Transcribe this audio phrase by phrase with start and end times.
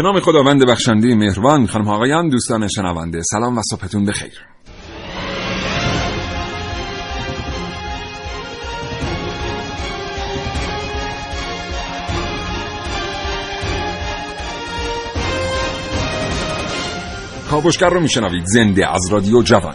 [0.00, 4.32] به نام خداوند بخشنده مهربان خانم آقایان دوستان شنونده سلام و صبحتون بخیر.
[17.50, 19.74] کاوشگر رو میشنوید زنده از رادیو جوان.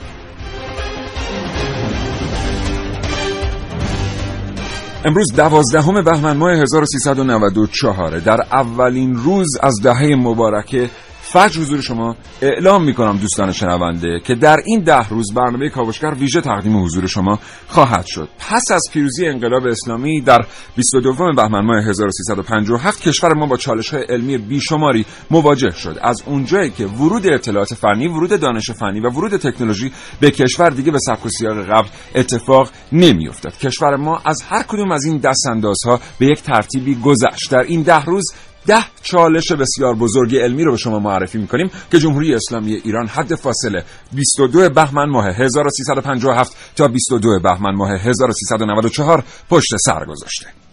[5.05, 10.89] امروز دوازدهم بهمن ماه 1394 در اولین روز از دهه مبارکه
[11.35, 16.41] فجر حضور شما اعلام می‌کنم دوستان شنونده که در این ده روز برنامه کاوشگر ویژه
[16.41, 18.29] تقدیم حضور شما خواهد شد.
[18.39, 24.03] پس از پیروزی انقلاب اسلامی در 22 بهمن ماه 1357 کشور ما با چالش های
[24.03, 25.99] علمی بیشماری مواجه شد.
[26.01, 30.91] از اونجایی که ورود اطلاعات فنی ورود دانش فنی و ورود تکنولوژی به کشور دیگه
[30.91, 35.47] به سبک و سیاق قبل اتفاق نمیافتاد کشور ما از هر کدوم از این دست
[35.85, 37.51] ها به یک ترتیبی گذشت.
[37.51, 38.25] در این ده روز
[38.67, 43.35] ده چالش بسیار بزرگ علمی رو به شما معرفی می‌کنیم که جمهوری اسلامی ایران حد
[43.35, 50.64] فاصله 22 بهمن ماه 1357 تا 22 بهمن ماه 1394 پشت سر گذاشته.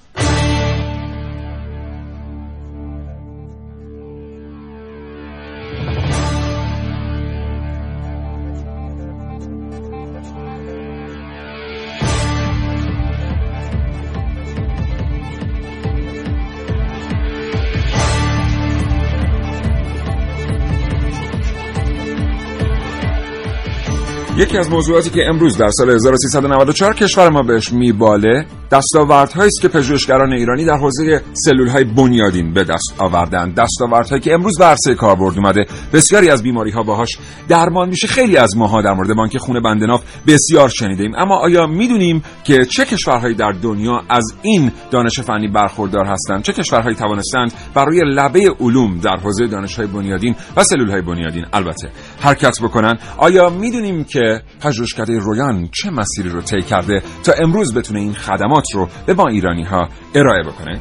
[24.43, 29.69] یکی از موضوعاتی که امروز در سال 1394 کشور ما بهش میباله دستاوردهایی است که
[29.69, 35.39] پژوهشگران ایرانی در حوزه سلولهای بنیادین به دست آوردن دستاوردهایی که امروز به عرصه کاربرد
[35.39, 35.67] اومده.
[35.93, 37.19] بسیاری از بیماری ها باهاش
[37.49, 38.07] درمان میشه.
[38.07, 42.85] خیلی از ماها در مورد بانک خون بندناف بسیار شنیدیم اما آیا می‌دونیم که چه
[42.85, 48.99] کشورهایی در دنیا از این دانش فنی برخوردار هستند؟ چه کشورهایی توانستند برای لبه علوم
[48.99, 51.89] در حوزه دانشهای بنیادین و سلولهای بنیادین؟ البته
[52.21, 52.99] حرکت بکنن.
[53.19, 58.62] آیا می‌دونیم که پژوهشکده رویان چه مسیری رو طی کرده تا امروز بتونه این خدمات
[58.75, 60.81] رو به ما ایرانی ها ارائه بکنه.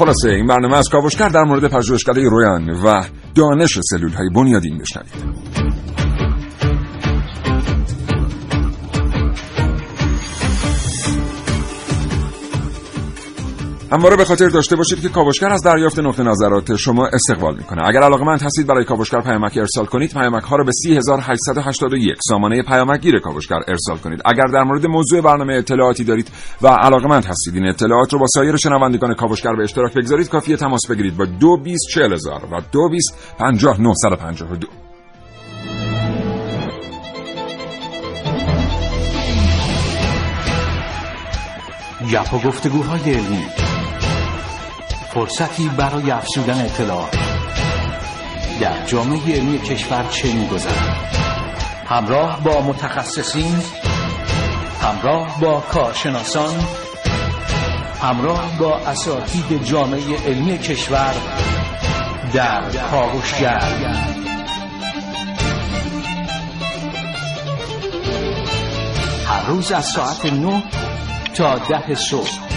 [0.00, 3.02] خلاصه این برنامه از کاوشگر در مورد پژوهشکده رویان و
[3.34, 5.59] دانش سلول های بنیادین بشنوید.
[13.92, 17.88] همواره به خاطر داشته باشید که کاوشگر از دریافت نقطه نظرات شما استقبال می‌کنه.
[17.88, 23.00] اگر علاقمند هستید برای کاوشگر پیامک ارسال کنید پیامک ها رو به 3881 سامانه پیامک
[23.00, 24.22] گیر کاوشگر ارسال کنید.
[24.24, 26.30] اگر در مورد موضوع برنامه اطلاعاتی دارید
[26.62, 30.28] و علاقمند هستید این اطلاعات رو با سایر شنوندگان کاوشگر به اشتراک بگذارید.
[30.28, 34.66] کافیه تماس بگیرید با 224000 و 2250952
[42.12, 43.69] گپ و گفتگوهای علمی.
[45.14, 47.16] فرصتی برای افزودن اطلاعات
[48.60, 50.96] در جامعه علمی کشور چه میگذرد؟
[51.86, 53.62] همراه با متخصصین
[54.82, 56.54] همراه با کارشناسان
[58.02, 61.14] همراه با اساتید جامعه علمی کشور
[62.34, 63.60] در کاوشگر.
[69.26, 70.62] هر روز از ساعت 9
[71.34, 72.49] تا ده صبح.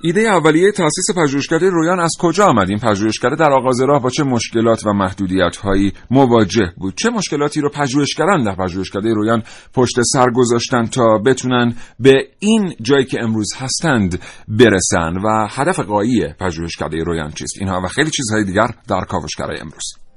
[0.00, 4.24] ایده اولیه تأسیس پژوهشکده رویان از کجا آمد؟ این پژوهشکده در آغاز راه با چه
[4.24, 9.42] مشکلات و محدودیت هایی مواجه بود؟ چه مشکلاتی رو پژوهشگران در پژوهشکده رویان
[9.74, 16.26] پشت سر گذاشتن تا بتونن به این جایی که امروز هستند برسن؟ و هدف قایی
[16.40, 20.07] پژوهشکده رویان چیست؟ اینها و خیلی چیزهای دیگر در کاوشگرای امروز.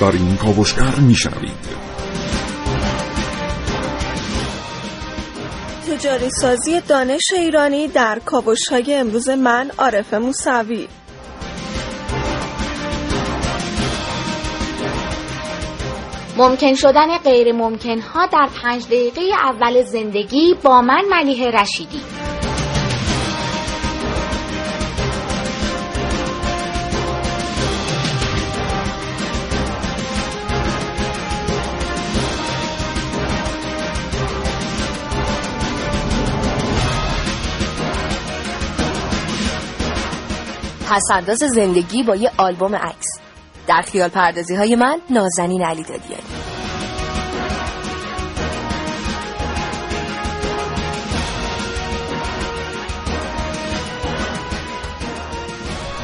[0.00, 1.84] در این کاوشگر میشنوید.
[5.88, 10.88] تجاری سازی دانش ایرانی در کاوش های امروز من عارف موسوی.
[16.36, 22.13] ممکن شدن غیر ممکن ها در پنج دقیقه اول زندگی با من ملیه رشیدی.
[40.94, 43.06] پسنداز زندگی با یه آلبوم عکس.
[43.66, 46.22] در خیال پردازی های من نازنین علی دادیانی.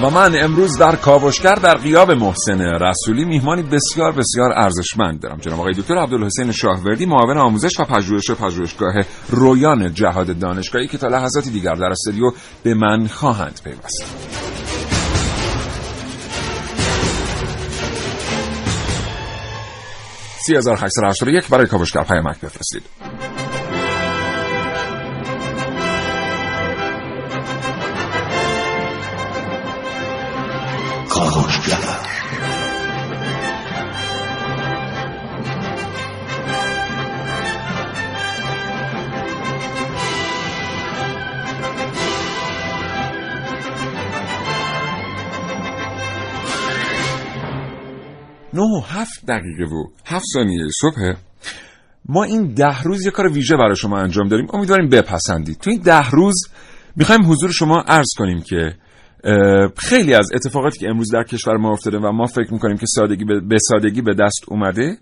[0.02, 5.38] و من امروز در کاوشگر در قیاب محسن رسولی میهمانی بسیار بسیار ارزشمند دارم.
[5.38, 8.94] جناب آقای دکتر عبدالحسین شاهوردی معاون آموزش و پژوهش پژوهشگاه
[9.28, 12.32] رویان جهاد دانشگاهی که تا لحظاتی دیگر در استودیو
[12.62, 14.49] به من خواهند پیوست.
[20.50, 20.56] سی
[21.50, 22.82] برای کاوشگر پیامک بفرستید.
[48.52, 51.14] نه و هفت دقیقه و هفت ثانیه صبح
[52.08, 54.46] ما این ده روز یه کار ویژه برای شما انجام داریم.
[54.52, 55.58] امیدواریم بپسندید.
[55.58, 56.34] تو این ده روز
[56.96, 58.74] می‌خوایم حضور شما عرض کنیم که
[59.76, 63.24] خیلی از اتفاقاتی که امروز در کشور ما افتاده و ما فکر می‌کنیم که سادگی
[63.24, 64.96] به سادگی به دست اومده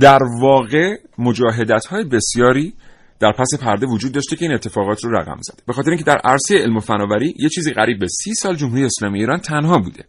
[0.00, 2.74] در واقع مجاهدت های بسیاری
[3.20, 5.62] در پس پرده وجود داشته که این اتفاقات رو رقم زده.
[5.66, 8.84] به خاطر اینکه در عرصه علم و فناوری یه چیزی قریب به سی سال جمهوری
[8.84, 10.04] اسلامی ایران تنها بوده.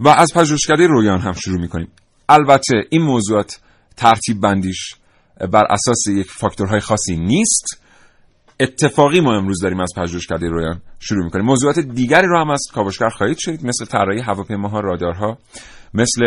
[0.00, 1.88] و از پژوهشکده رویان هم شروع می‌کنیم.
[2.28, 3.60] البته این موضوعات
[3.96, 4.94] ترتیب بندیش
[5.52, 7.80] بر اساس یک فاکتورهای خاصی نیست.
[8.60, 11.44] اتفاقی ما امروز داریم از پژوهشکده رویان شروع می‌کنیم.
[11.44, 15.38] موضوعات دیگری رو هم از کاوشگر خواهید شدید مثل طراحی هواپیماها رادارها.
[15.94, 16.20] مثل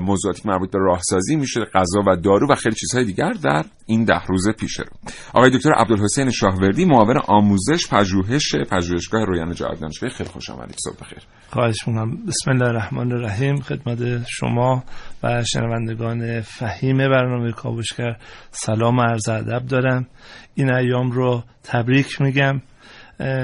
[0.00, 4.26] موضوعاتی مربوط به راهسازی میشه غذا و دارو و خیلی چیزهای دیگر در این ده
[4.26, 4.86] روز پیش رو.
[5.34, 10.14] آقای دکتر عبدالحسین شاهوردی معاون آموزش پژوهش پژوهشگاه رویان جهاد دانشگاهی.
[10.14, 10.76] خیلی خوش آمدید.
[10.84, 11.18] صبح بخیر.
[11.50, 12.26] خواهش می‌کنم.
[12.26, 13.60] بسم الله الرحمن الرحیم.
[13.60, 14.84] خدمت شما
[15.22, 18.16] و شنوندگان فهیم برنامه کاوشگر
[18.50, 20.06] سلام و عرض ادب دارم.
[20.54, 22.60] این ایام رو تبریک میگم.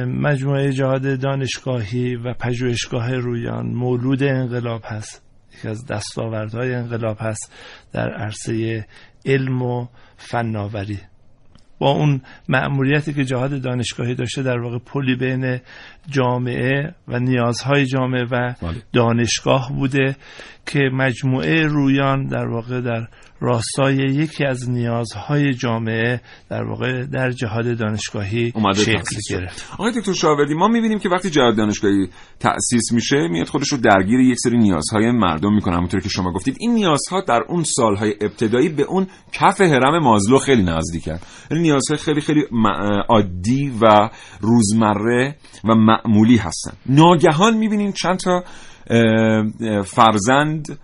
[0.06, 5.23] مجموعه جهاد دانشگاهی و پژوهشگاه رویان مولود انقلاب هست.
[5.58, 7.52] یکی از دستاوردهای انقلاب هست
[7.92, 8.86] در عرصه
[9.26, 9.86] علم و
[10.16, 10.98] فناوری.
[11.78, 15.60] با اون مأموریتی که جهاد دانشگاهی داشته در واقع پلی بین
[16.10, 18.82] جامعه و نیازهای جامعه و بله.
[18.92, 20.16] دانشگاه بوده
[20.66, 23.08] که مجموعه رویان در واقع در
[23.40, 26.20] راستای یکی از نیازهای جامعه
[26.50, 29.72] در واقع در جهاد دانشگاهی شکل گرفت.
[29.72, 32.08] آقای دکتر شاوردی ما می‌بینیم که وقتی جهاد دانشگاهی
[32.40, 35.74] تأسیس میشه میاد خودش رو درگیر یک سری نیازهای مردم می‌کنه.
[35.74, 40.38] همونطور که شما گفتید این نیازها در اون سالهای ابتدایی به اون کف هرم مازلو
[40.38, 41.18] خیلی نزدیکن.
[41.50, 42.44] یعنی نیازهای خیلی خیلی
[43.08, 44.10] عادی و
[44.40, 46.72] روزمره و معمولی هستن.
[46.86, 48.44] ناگهان می‌بینیم چند تا
[49.82, 50.78] فرزند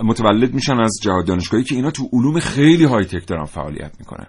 [0.00, 4.26] متولد میشن از جهاد دانشگاهی که اینا تو علوم خیلی های تک دارن فعالیت می‌کنن.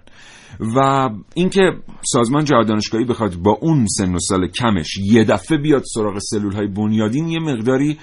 [0.76, 1.60] و اینکه
[2.02, 6.52] سازمان جهاد دانشگاهی بخواد با اون سن و سال کمش یه دفعه بیاد سراغ سلول
[6.52, 7.98] های بنیادین یه مقداری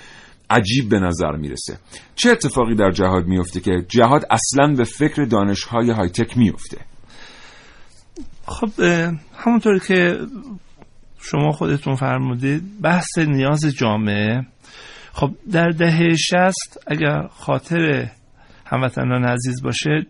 [0.49, 1.77] عجیب به نظر می‌رسه.
[2.15, 6.77] چه اتفاقی در جهاد میفته که جهاد اصلا به فکر دانشهای های تک میفته
[8.45, 8.69] خب
[9.33, 10.17] همونطور که
[11.21, 14.45] شما خودتون فرمودید بحث نیاز جامعه.
[15.13, 18.07] خب در دهه شست اگر خاطر
[18.65, 20.05] هموطنان عزیز باشه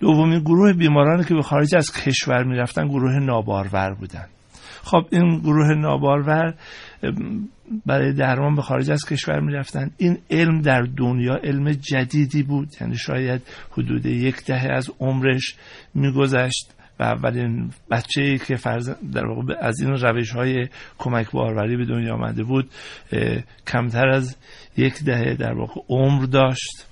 [0.00, 4.26] دومین گروه بیمارانی که به خارج از کشور می‌رفتن گروه نابارور بودن.
[4.82, 6.54] خب این گروه نابارور
[7.86, 9.90] برای درمان به خارج از کشور می‌رفتن.
[9.96, 12.68] این علم در دنیا علم جدیدی بود.
[12.80, 15.54] یعنی شاید حدود یک دهه از عمرش
[15.94, 16.74] میگذشت.
[17.00, 21.84] و اولین بچه ای که فرز در واقع از این روش های کمک باروری به
[21.84, 22.70] دنیا آمده بود
[23.66, 24.36] کمتر از
[24.76, 26.86] یک دهه در واقع عمر داشت.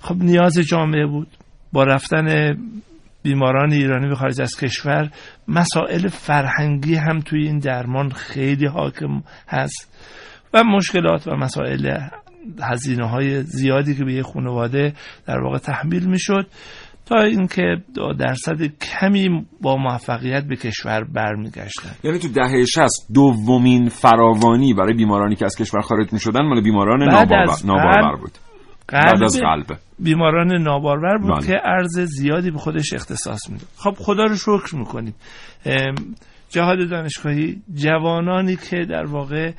[0.00, 1.28] خب نیاز جامعه بود.
[1.72, 2.56] با رفتن
[3.22, 5.10] بیماران ایرانی به خارج از کشور
[5.48, 9.92] مسائل فرهنگی هم توی این درمان خیلی حاکم هست
[10.54, 11.98] و مشکلات و مسائل
[12.62, 14.92] هزینه های زیادی که به یه خانواده
[15.26, 16.46] در واقع تحمیل می‌شد.
[17.06, 17.76] تا اینکه
[18.18, 21.90] درصد کمی با موفقیت به کشور برمیگشتن.
[22.04, 26.60] یعنی تو دهه 60 دومین فراوانی برای بیمارانی که از کشور خارج می شدن مال
[26.60, 27.02] بیماران
[27.64, 28.30] نابارور بود.
[28.92, 29.66] بعد از قلب
[29.98, 31.46] بیماران نابارور بود بله.
[31.46, 35.14] که ارز زیادی به خودش اختصاص میده خب خدا رو شکر می‌کنیم.
[36.50, 39.52] جهاد دانشگاهی جوانانی که در واقع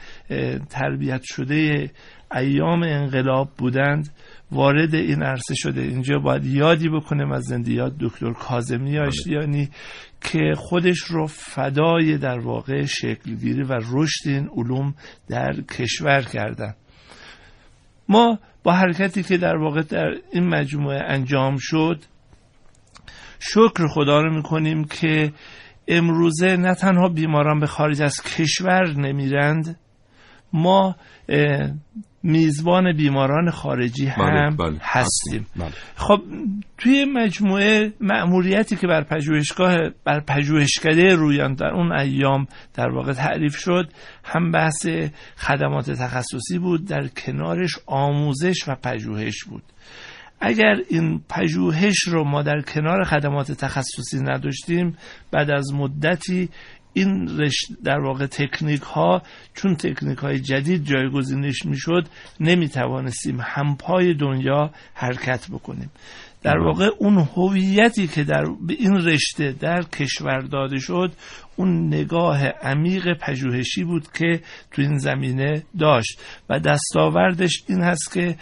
[0.70, 1.90] تربیت شده
[2.36, 4.10] ایام انقلاب بودند
[4.52, 5.82] وارد این عرصه شده.
[5.82, 9.70] اینجا باید یادی بکنیم از زندیات دکتر کازمی آشتیانی
[10.22, 14.94] که خودش رو فدای در واقع شکلگیری و رشد این علوم
[15.30, 16.76] در کشور کردن.
[18.10, 22.00] ما با حرکتی که در واقع در این مجموعه انجام شد
[23.40, 25.32] شکر خدا رو می‌کنیم که
[25.88, 29.80] امروزه نه تنها بیماران به خارج از کشور نمیرند
[30.54, 30.96] ما
[32.26, 35.46] میزبان بیماران خارجی بله، هم بله، هستیم.
[35.56, 35.72] بله.
[35.96, 36.22] خب
[36.78, 43.56] توی مجموعه مأموریتی که بر پژوهشگاه بر پژوهشکده رویان در اون ایام در واقع تعریف
[43.58, 43.90] شد
[44.24, 44.88] هم بحث
[45.38, 49.64] خدمات تخصصی بود در کنارش آموزش و پژوهش بود.
[50.42, 54.98] اگر این پژوهش رو ما در کنار خدمات تخصصی نداشتیم
[55.32, 56.50] بعد از مدتی
[56.96, 57.30] این
[57.84, 59.22] در واقع تکنیک ها
[59.54, 62.08] چون تکنیک های جدید جایگزینش می‌شد
[62.40, 65.92] نمی توانستیم همپای دنیا حرکت بکنیم.
[66.44, 71.14] در واقع اون هویتی که در این رشته در کشور داده شد
[71.56, 76.22] اون نگاه عمیق پژوهشی بود که تو این زمینه داشت.
[76.50, 78.36] و دستاوردش این هست که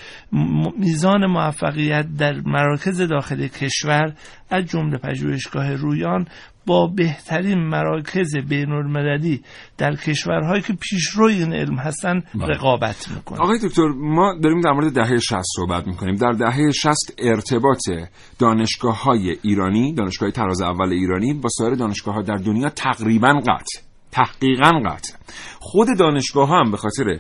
[0.78, 4.14] میزان موفقیت در مراکز داخل کشور
[4.50, 6.28] از جمله پژوهشگاه رویان
[6.66, 9.42] با بهترین مراکز بین المللی
[9.78, 12.48] در کشورهایی که پیشروی این علم هستن بله.
[12.48, 16.16] رقابت می‌کنه آقای دکتر ما داریم در مورد دهه 60 صحبت می‌کنیم.
[16.16, 17.80] در دهه 60 ارتباط
[18.40, 23.82] دانشگاه های ایرانی دانشگاه تراز اول ایرانی با سایر دانشگاه ها در دنیا تقریبا قطع
[24.12, 25.14] تحقیقا قطع.
[25.60, 27.20] خود دانشگاه ها هم به خاطر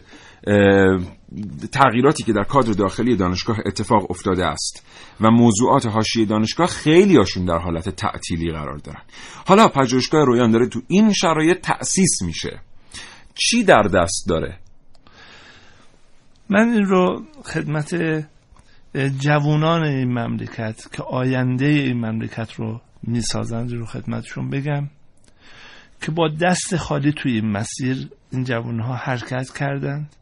[1.71, 4.85] تغییراتی که در کادر داخلی دانشگاه اتفاق افتاده است
[5.21, 9.01] و موضوعات حاشیه دانشگاه خیلی هاشون در حالت تعطیلی قرار دارن.
[9.47, 12.61] حالا پژوهشگاه رویان داره تو این شرایط تأسیس میشه.
[13.35, 14.57] چی در دست داره؟
[16.49, 17.95] من این رو خدمت
[19.19, 24.89] جوانان این مملکت که آینده این مملکت رو می‌سازند رو خدمتشون بگم
[26.01, 30.15] که با دست خالی توی این مسیر این جوانها حرکت کردند.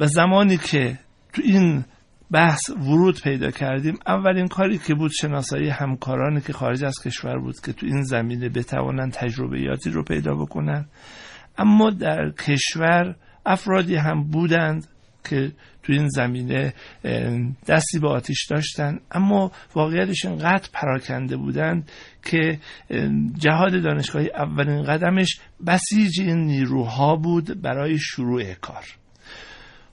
[0.00, 0.98] و زمانی که
[1.32, 1.84] تو این
[2.30, 7.60] بحث ورود پیدا کردیم اولین کاری که بود شناسایی همکارانی که خارج از کشور بود
[7.60, 10.86] که تو این زمینه بتوانند تجربیاتی رو پیدا بکنن
[11.58, 13.16] اما در کشور
[13.46, 14.86] افرادی هم بودند
[15.24, 15.52] که
[15.82, 16.74] تو این زمینه
[17.66, 21.90] دستی به آتیش داشتن اما واقعیتش انقدر پراکنده بودند
[22.24, 22.58] که
[23.38, 28.99] جهاد دانشگاهی اولین قدمش بسیج این نیروها بود برای شروع کار.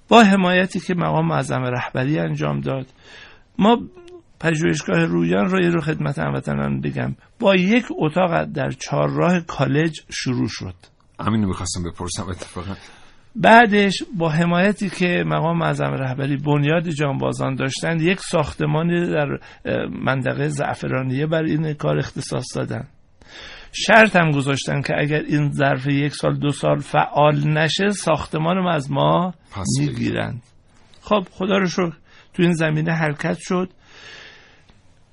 [0.10, 2.86] با حمایتی که مقام معظم رهبری انجام داد.
[3.60, 3.78] ما
[4.40, 7.16] پژوهشگاه رویان رو یه رو خدمت هموطنان بگم.
[7.40, 10.76] با یک اتاق در چهارراه کالج شروع شد.
[11.20, 12.76] همین رو می‌خواستم بپرسم اتفاقا.
[13.36, 19.40] بعدش با حمایتی که مقام معظم رهبری بنیاد جانبازان داشتند یک ساختمانی در
[20.04, 22.88] منطقه زعفرانیه بر این کار اختصاص دادن.
[23.72, 28.68] شرط هم گذاشتن که اگر این ظرف یک سال دو سال فعال نشه ساختمان رو
[28.68, 29.34] از ما
[29.80, 30.42] می‌گیرند.
[31.02, 31.98] خب خدا رو شکر
[32.34, 33.70] تو این زمینه حرکت شد.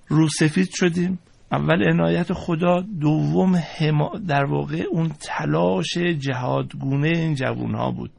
[0.08, 1.18] رو سفید شدیم.
[1.52, 8.12] اول عنایت خدا دوم هما در واقع اون تلاش جهادگونه این جوون ها بود.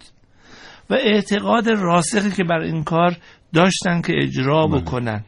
[0.90, 3.18] و اعتقاد راسخی که بر این کار
[3.54, 4.82] داشتن که اجرا بله.
[4.82, 5.24] بکنن.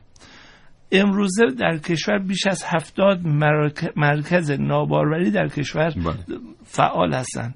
[0.91, 6.39] امروزه در کشور بیش از هفتاد مرک- مرکز ناباروری در کشور بله.
[6.63, 7.55] فعال هستند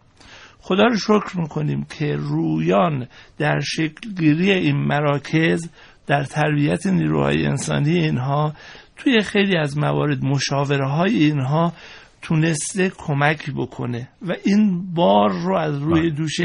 [0.60, 3.08] خدا رو شکر می‌کنیم که رویان
[3.38, 5.70] در شکلگیری این مراکز
[6.08, 8.54] در تربیت نیروهای انسانی اینها
[8.98, 11.74] توی خیلی از موارد مشاوره های اینها
[12.22, 16.10] تونسته کمک بکنه و این بار رو از روی بله.
[16.10, 16.40] دوش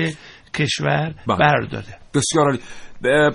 [0.55, 1.38] کشور بله.
[1.38, 2.59] برداره بسیار عالی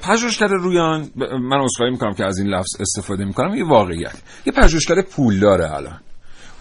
[0.04, 1.10] پژوهشگر رویان
[1.40, 4.22] من عذرخواهی می‌کنم که از این لفظ استفاده می‌کنم یه واقعیت.
[4.46, 6.00] یه پژوهشگر پول داره الان.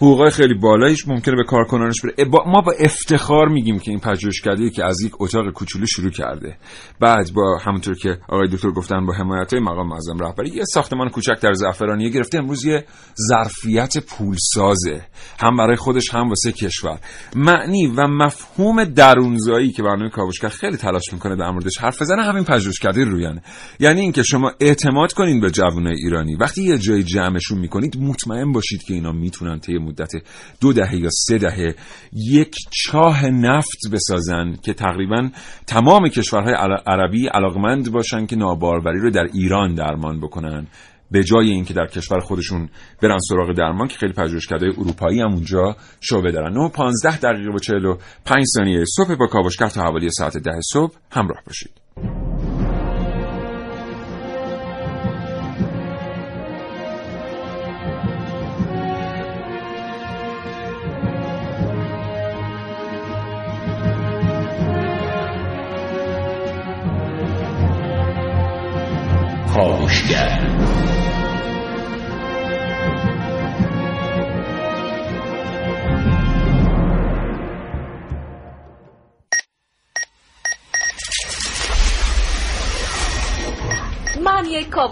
[0.01, 2.29] حقوقای خیلی بالایش ممکنه به کارکنانش بره.
[2.45, 6.57] ما با افتخار میگیم که این پژوهشکده که از یک اتاق کوچولو شروع کرده.
[6.99, 11.39] بعد با همونطور که آقای دکتر گفتن با حمایت مقام معظم رهبری یه ساختمان کوچک
[11.41, 12.37] در زعفرانیه گرفته.
[12.37, 12.85] امروز یه
[13.29, 15.01] ظرفیت پول سازه
[15.39, 16.99] هم برای خودش هم واسه کشور.
[17.35, 22.43] معنی و مفهوم درونزایی که برنامه کاوشگر خیلی تلاش می‌کنه در موردش حرف بزنه همین
[22.43, 23.41] پژوهشکده رویانه.
[23.79, 26.35] یعنی اینکه شما اعتماد کنین به جوانای ایرانی.
[26.35, 30.11] وقتی یه جای جمعشون می‌کنید مطمئن باشید که اینا می‌تونن طی مدت
[30.61, 31.75] دو دهه یا سه دهه
[32.13, 35.29] یک چاه نفت بسازن که تقریبا
[35.67, 36.53] تمام کشورهای
[36.87, 40.67] عربی علاقمند باشن که ناباروری رو در ایران درمان بکنن.
[41.11, 42.69] به جای اینکه در کشور خودشون
[43.01, 46.53] برن سراغ درمان که خیلی پژوهشکدهای اروپایی هم اونجا شعبه دارن.
[46.53, 51.41] 9 15 دقیقه و 45 ثانیه صبح با کاوشگر تا حوالی ساعت 10 صبح همراه
[51.47, 51.80] باشید.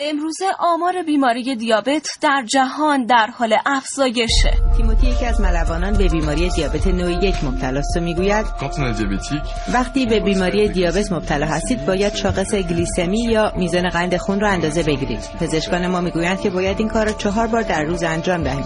[0.00, 6.50] امروزه آمار بیماری دیابت در جهان در حال افزایشه تیموتی یکی از ملوانان به بیماری
[6.50, 7.96] دیابت نوع یک مبتلا است.
[7.96, 8.46] و می‌گوید؟
[9.72, 14.82] وقتی به بیماری دیابت مبتلا هستید باید شاخص گلیسمی یا میزان قند خون را اندازه
[14.82, 15.30] بگیرید.
[15.40, 18.64] پزشکان ما می‌گویند که باید این کار را چهار بار در روز انجام دهیم.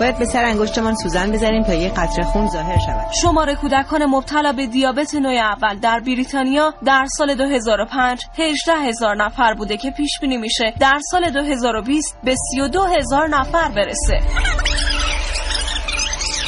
[0.00, 3.06] باید به سر انگشتمان سوزن بزنیم تا یک قطره خون ظاهر شود.
[3.22, 9.54] شمار کودکان مبتلا به دیابت نوع اول در بریتانیا در سال 2005 18 هزار نفر
[9.54, 10.74] بوده که پیش بینی میشه.
[10.80, 14.20] در سال 2020 به 32 هزار نفر برسه.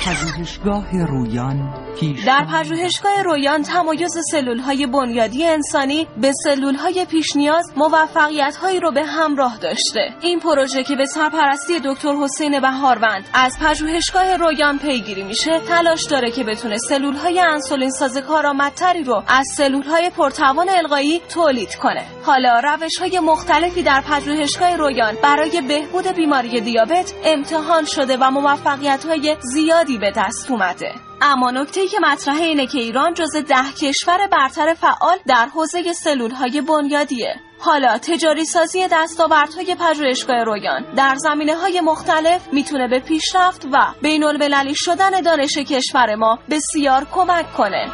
[0.08, 7.36] پژوهشگاه رویان پیش در پژوهشگاه رویان تمایز سلول های بنیادی انسانی به سلول های پیش
[7.36, 10.00] نیاز موفقیت هایی رو به همراه داشته.
[10.20, 16.30] این پروژه که به سرپرستی دکتر حسین بهاروند از پژوهشگاه رویان پیگیری میشه تلاش داره
[16.30, 22.04] که بتونه سلول های انسولین ساز کارآمدتری رو از سلول های پرتوان القایی تولید کنه.
[22.22, 29.04] حالا روش های مختلفی در پژوهشگاه رویان برای بهبود بیماری دیابت امتحان شده و موفقیت
[29.04, 30.94] های زیادی به دست اومده.
[31.22, 36.30] اما نکته که مطرحه اینه که ایران جز ده کشور برتر فعال در حوزه سلول
[36.30, 37.34] های بنیادیه.
[37.60, 44.24] حالا تجاری سازی دستاوردهای پژوهشگاه رویان در زمینه های مختلف می‌تونه به پیشرفت و بین
[44.24, 47.90] المللی شدن دانش کشور ما بسیار کمک کنه.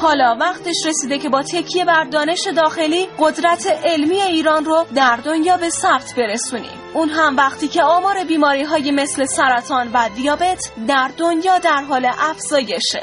[0.00, 5.56] حالا وقتش رسیده که با تکیه بر دانش داخلی قدرت علمی ایران رو در دنیا
[5.56, 6.78] به ثبت برسونیم.
[6.94, 12.10] اون هم وقتی که آمار بیماری های مثل سرطان و دیابت در دنیا در حال
[12.18, 13.02] افزایشه.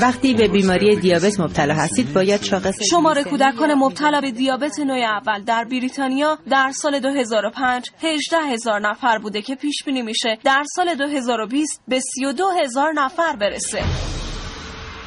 [0.00, 5.44] وقتی به بیماری دیابت مبتلا هستید باید شاخص شمار کودکان مبتلا به دیابت نوع اول
[5.44, 10.38] در بریتانیا در سال 2005 18 هزار نفر بوده که پیش بینی میشه.
[10.44, 13.82] در سال 2020 به 32 هزار نفر برسه.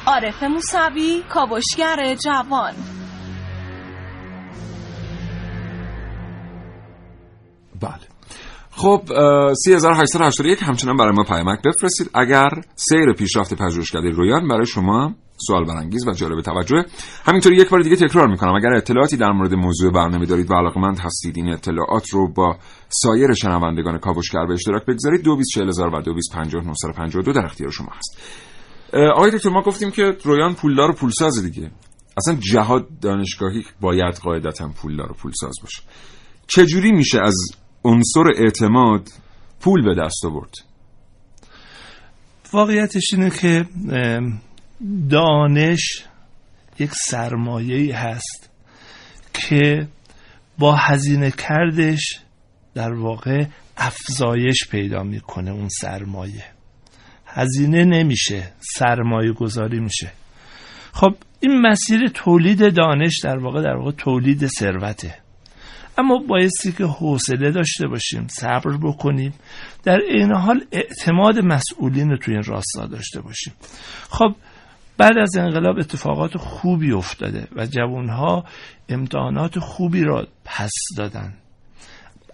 [0.06, 2.97] عارف موسوی کاوشگر جوان.
[8.78, 12.10] خب اه، 3881 همچنان برای ما پیامک بفرستید.
[12.14, 16.84] اگر سیر پیشرفت پژوهشکده رویان برای شما سوال برانگیز و جالب توجه.
[17.24, 18.54] همینطوری یک بار دیگه تکرار می‌کنم.
[18.54, 22.56] اگر اطلاعاتی در مورد موضوع برنامه دارید و علاقمند هستید این اطلاعات رو با
[22.88, 25.22] سایر شنوندگان کاوشگر به اشتراک بگذارید.
[25.22, 28.18] 224000 و 225952 در اختیار شما هست.
[29.14, 31.70] آقای دکتر ما گفتیم که رویان پولدار و پولساز دیگه.
[32.16, 35.82] اصلا جهاد دانشگاهی باید قاعدتا پولدار و پولساز باشه.
[36.46, 37.34] چجوری میشه از
[37.84, 39.08] عنصر اعتماد
[39.60, 40.54] پول به دست آورد.
[42.52, 43.66] واقعیتش اینه که
[45.10, 46.04] دانش
[46.78, 48.50] یک سرمایه هست
[49.32, 49.88] که
[50.58, 52.20] با هزینه کردش
[52.74, 53.44] در واقع
[53.76, 56.44] افزایش پیدا می‌کنه اون سرمایه.
[57.26, 60.12] هزینه نمیشه سرمایه گذاری میشه.
[60.92, 65.14] خب این مسیر تولید دانش در واقع در واقع تولید ثروته.
[65.98, 69.34] اما بایستی که حوصله داشته باشیم صبر بکنیم.
[69.84, 73.52] در این حال اعتماد مسئولین رو توی این راستا داشته باشیم.
[74.10, 74.34] خب
[74.98, 78.44] بعد از انقلاب اتفاقات خوبی افتاده و جوانها
[78.88, 81.34] امتحانات خوبی را پس دادن.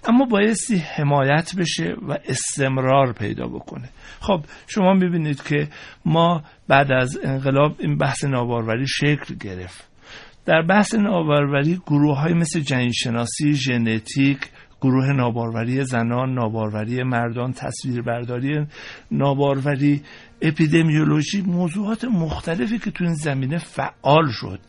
[0.09, 3.89] اما بایستی حمایت بشه و استمرار پیدا بکنه.
[4.21, 5.69] خب شما می‌بینید که
[6.05, 9.94] ما بعد از انقلاب این بحث ناباروری شکل گرفت.
[10.47, 14.39] در بحث ناباروری گروه های مثل جنینشناسی ژنتیک
[14.81, 18.67] گروه ناباروری زنان ناباروری مردان تصویربرداری
[19.11, 20.03] ناباروری
[20.43, 24.61] اپیدمیولوژی موضوعات مختلفی که تو این زمینه فعال شد.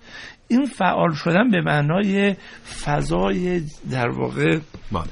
[0.48, 2.36] این فعال شدن به معنای
[2.84, 3.62] فضای
[3.92, 4.60] در واقع
[4.92, 5.04] بله.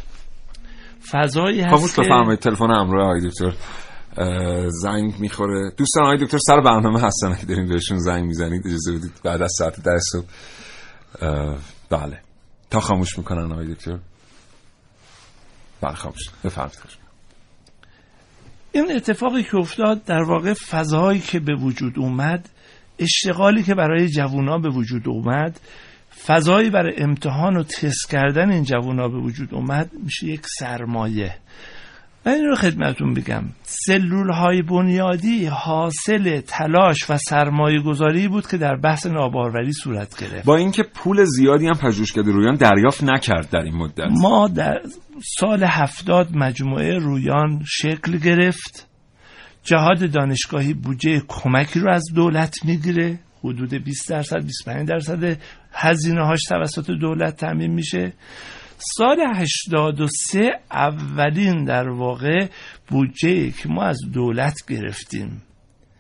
[1.11, 3.53] فضایی هست خاموش که تلفن همراه آقای دکتر.
[4.69, 5.71] زنگ می‌خوره.
[5.77, 7.35] دوستان آقای دکتر سر برنامه هستن.
[7.35, 10.27] که داریم بهشون زنگ می‌زنید اجازه بدید بعد از ساعت ده صبح.
[11.89, 12.19] بله.
[12.69, 13.99] تا خاموش می‌کنن آقای دکتر.
[15.81, 16.29] بله خاموش.
[16.43, 16.79] بفرمایید
[18.71, 22.49] این اتفاقی که افتاد در واقع فضایی که به وجود اومد
[22.99, 25.59] اشتغالی که برای جوونا به وجود اومد
[26.25, 31.35] فضایی برای امتحان و تست کردن این جوونا به وجود اومد میشه یک سرمایه.
[32.25, 38.57] من این رو خدمتون بگم سلول های بنیادی حاصل تلاش و سرمایه گذاری بود که
[38.57, 40.45] در بحث ناباروری صورت گرفت.
[40.45, 44.07] با اینکه پول زیادی هم پژوهشکده رویان دریافت نکرد در این مدت.
[44.09, 44.81] ما در
[45.39, 48.87] سال هفتاد مجموعه رویان شکل گرفت.
[49.63, 53.19] جهاد دانشگاهی بودجه کمکی رو از دولت می‌گیره.
[53.43, 55.37] حدود 20 درصد 25 درصد
[55.73, 58.13] هزینه هاش توسط دولت تامین میشه.
[58.97, 62.47] سال 83 اولین در واقع
[62.87, 65.41] بودجه که ما از دولت گرفتیم.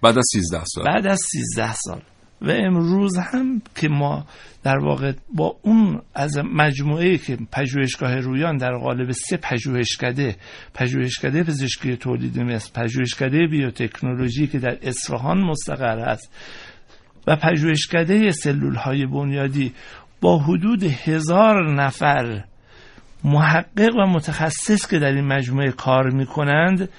[0.01, 0.85] بعد از 13 سال.
[0.85, 2.01] بعد از 13 سال.
[2.43, 4.25] و امروز هم که ما
[4.63, 10.35] در واقع با اون از مجموعه که پژوهشگاه رویان در قالب سه پژوهشکده
[10.73, 16.31] پژوهشکده پزشکی تولیدی مثل پژوهشکده بیوتکنولوژی که در اصفهان مستقر است
[17.27, 19.73] و پژوهشکده سلول های بنیادی
[20.21, 22.43] با حدود هزار نفر
[23.23, 26.89] محقق و متخصص که در این مجموعه کار می‌کنند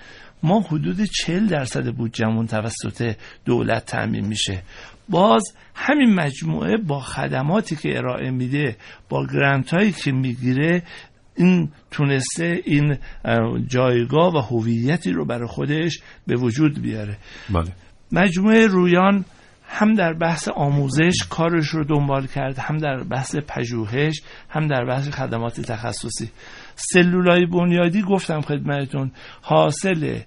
[0.42, 4.62] ما حدود 40 درصد بودجمون توسط دولت تعمین میشه
[5.08, 5.42] باز
[5.74, 8.76] همین مجموعه با خدماتی که ارائه میده
[9.08, 10.82] با گرانت هایی که می‌گیره
[11.36, 12.96] این تونسته این
[13.66, 17.16] جایگاه و هویتی رو برای خودش به وجود بیاره
[17.50, 17.72] بله.
[18.12, 19.24] مجموعه رویان
[19.74, 25.08] هم در بحث آموزش کارش رو دنبال کرد هم در بحث پژوهش هم در بحث
[25.08, 26.30] خدمات تخصصی
[26.74, 29.10] سلولای بنیادی گفتم خدمتتون
[29.42, 30.18] حاصل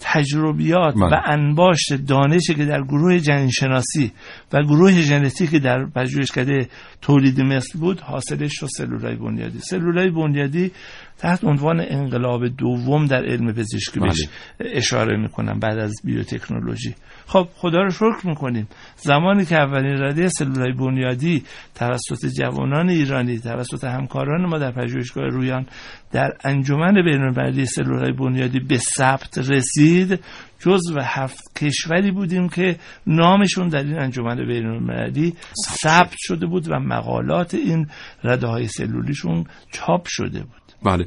[0.00, 1.28] تجربیات و بله.
[1.28, 4.12] انباشت دانشی که در گروه جنینشناسی
[4.52, 6.68] و گروه ژنتیک در پژوهشکده
[7.00, 10.72] تولید مثل بود حاصلش شد سلولای بنیادی سلولای بنیادی
[11.22, 14.28] تحت عنوان انقلاب دوم در علم پزشکی بهش
[14.60, 14.70] بله.
[14.76, 16.94] اشاره می‌کنم بعد از بیوتکنولوژی.
[17.26, 18.68] خب خدا رو شکر می‌کنیم.
[18.96, 21.42] زمانی که اولین رده سلولای بنیادی
[21.74, 25.66] توسط جوانان ایرانی توسط همکاران ما در پژوهشگاه رویان
[26.12, 30.20] در انجمن بین‌المللی سلولای بنیادی به ثبت رسید
[30.58, 35.34] جز و هفت کشوری بودیم که نامشون در این انجمن بین‌المللی
[35.82, 37.86] ثبت شده بود و مقالات این
[38.24, 40.61] رده های سلولیشون چاپ شده بود.
[40.84, 41.04] بله.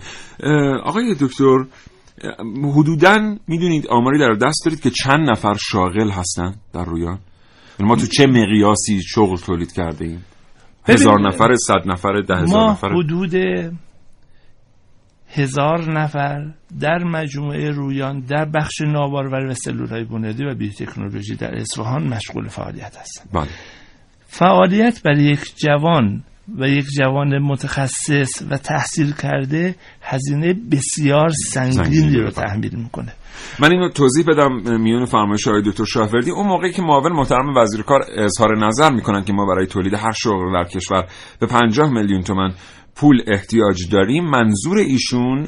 [0.84, 1.66] آقای دکتر
[2.76, 7.20] حدودا می‌دونید آماری در دست دارید که چند نفر شاغل هستن در رویان؟
[7.80, 10.26] یعنی ما تو چه مقیاسی شغل تولید کرده ایم؟
[10.88, 13.36] هزار نفر صد نفر ده هزار نفر؟ ما حدود
[15.30, 22.08] هزار نفر در مجموعه رویان در بخش نابارور و سلولهای بنیادی و بیوتکنولوژی در اصفهان
[22.08, 23.30] مشغول فعالیت هستند.
[23.34, 23.50] بله.
[24.28, 26.24] فعالیت برای یک جوان
[26.60, 33.14] و یک جوان متخصص و تحصیل کرده هزینه بسیار سنگینی رو تحمیل می‌کنه.
[33.60, 36.32] من اینو توضیح بدم میون فرمایش های دکتر شاهوردی.
[36.32, 40.12] اون موقعی که معاون محترم وزیر کار اظهار نظر می‌کنن که ما برای تولید هر
[40.12, 41.06] شغل در کشور
[41.40, 42.54] به 50 میلیون تومن
[42.96, 45.48] پول احتیاج داریم منظور ایشون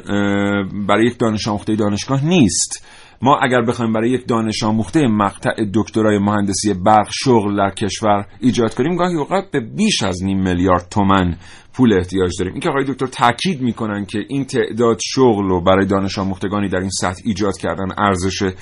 [0.87, 2.85] برای یک دانش آموخته دانشگاه نیست.
[3.21, 8.73] ما اگر بخوایم برای یک دانش آموخته مقطع دکترای مهندسی برق شغل در کشور ایجاد
[8.73, 11.35] کنیم گاهی اوقات به بیش از نیم میلیارد تومن
[11.73, 12.53] پول احتیاج داریم.
[12.53, 16.79] این که آقای دکتر تاکید می‌کنن که این تعداد شغل رو برای دانش آموختگانی در
[16.79, 18.53] این سطح ایجاد کردن ارزش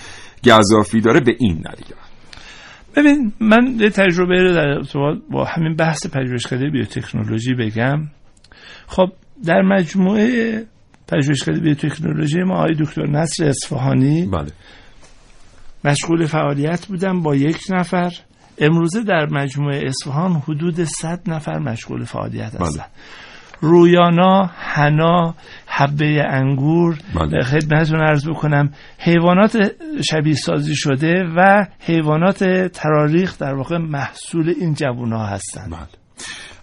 [0.48, 1.88] گذافی داره به این دلیل
[2.96, 4.82] ببین من یه تجربه رو در
[5.32, 8.00] با همین بحث پژوهشکده بیوتکنولوژی بگم.
[8.88, 9.08] خب
[9.46, 10.66] در مجموعه
[11.08, 14.52] پژوهشکده بیوتکنولوژی ما آقای دکتر نصر اصفهانی بله.
[15.86, 18.12] مشغول فعالیت بودم با یک نفر
[18.58, 22.86] امروزه در مجموعه اصفهان حدود 100 نفر مشغول فعالیت هستند بله.
[23.62, 25.36] رویانا، حنا،
[25.68, 27.44] حبه انگور بله.
[27.44, 29.72] خدمتتون عرض بکنم حیوانات
[30.10, 35.88] شبیه سازی شده و حیوانات تراریخ در واقع محصول این جوونا هستند بله.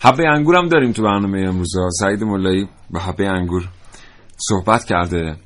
[0.01, 3.69] حبه انگور هم داریم تو برنامه امروز سعید مولایی به حبه انگور
[4.49, 5.37] صحبت کرده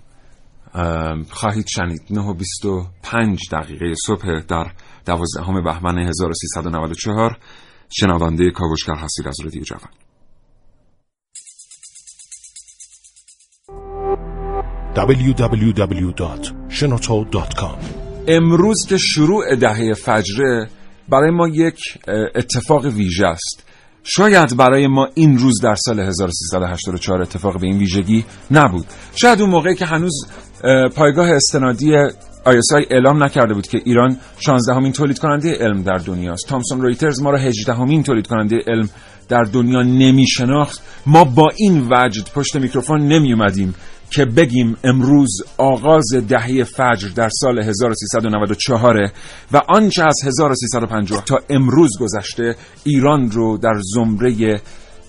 [1.30, 2.02] خواهید شنید.
[2.10, 4.72] 9 و 25 دقیقه صبح در
[5.06, 7.38] 12 بهمن 1394
[7.90, 9.90] شنونده کاوشگر هستید از رادیو جوان.
[14.96, 17.78] www.shenoto.com
[18.28, 20.68] امروز که شروع دهه فجره
[21.08, 21.78] برای ما یک
[22.34, 23.65] اتفاق ویژه است.
[24.08, 28.86] شاید برای ما این روز در سال 1384 اتفاق به این ویژگی نبود.
[29.14, 30.26] شاید اون موقعی که هنوز
[30.96, 31.92] پایگاه استنادی
[32.46, 37.22] ISI اعلام نکرده بود که ایران 16 همین تولید کننده علم در دنیاست تامسون رویترز
[37.22, 38.88] ما را 18 همین تولید کننده علم
[39.28, 43.74] در دنیا نمی شناخت ما با این وجد پشت میکروفون نمی اومدیم
[44.10, 49.10] که بگیم امروز آغاز دهه فجر در سال 1394
[49.52, 54.60] و آنچه از 1350 تا امروز گذشته ایران رو در زمره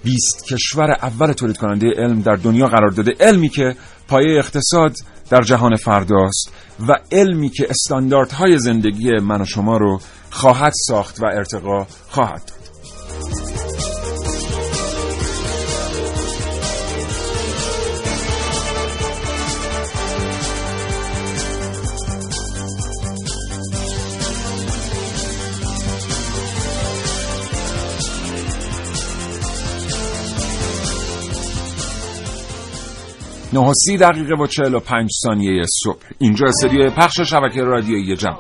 [0.04, 3.14] 20 کشور اول تولید کننده علم در دنیا قرار داده.
[3.20, 3.76] علمی که
[4.08, 4.96] پایه اقتصاد
[5.30, 6.52] در جهان فرداست
[6.88, 12.57] و علمی که استانداردهای زندگی من و شما رو خواهد ساخت و ارتقا خواهد
[33.54, 36.04] داد نه سی دقیقه و چهل و پنج ثانیه صبح.
[36.18, 38.38] اینجا استدیو پخش شبکه رادیویی جمع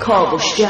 [0.00, 0.68] کاوشگر.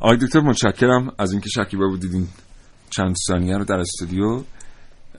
[0.00, 2.26] آقای دکتر متشکرم از اینکه شکیبا بودید این
[2.90, 4.42] چند ثانیه رو در استودیو.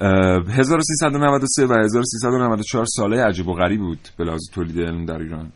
[0.01, 5.51] 1393 و 1394 ساله عجیب و غریب بود به لحاظ تولید علم در ایران.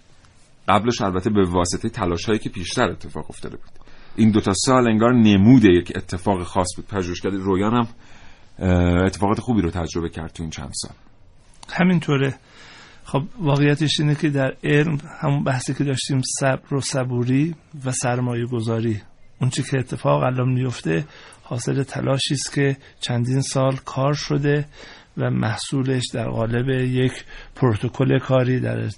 [0.67, 3.69] قبلش البته به واسطه تلاش هایی که پیشتر اتفاق افتاده بود.
[4.15, 6.87] این دوتا سال انگار نمود یک اتفاق خاص بود.
[6.87, 7.87] پژوهشگر رویان هم
[9.05, 10.91] اتفاقات خوبی رو تجربه کرد تو این چند سال.
[11.69, 12.35] همینطوره.
[13.03, 18.45] خب واقعیتش اینه که در علم همون بحثی که داشتیم صبر و صبوری و سرمایه
[18.45, 19.01] گذاری
[19.41, 21.05] اون چی که اتفاق الان میفته
[21.43, 24.65] حاصل تلاشی است که چندین سال کار شده
[25.17, 27.23] و محصولش در قالب یک
[27.55, 28.89] پروتکل کاری در,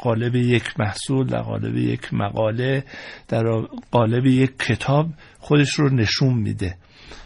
[0.00, 2.84] قالب یک محصول در قالب یک مقاله
[3.28, 3.42] در
[3.90, 5.06] قالب یک کتاب
[5.38, 6.76] خودش رو نشون میده.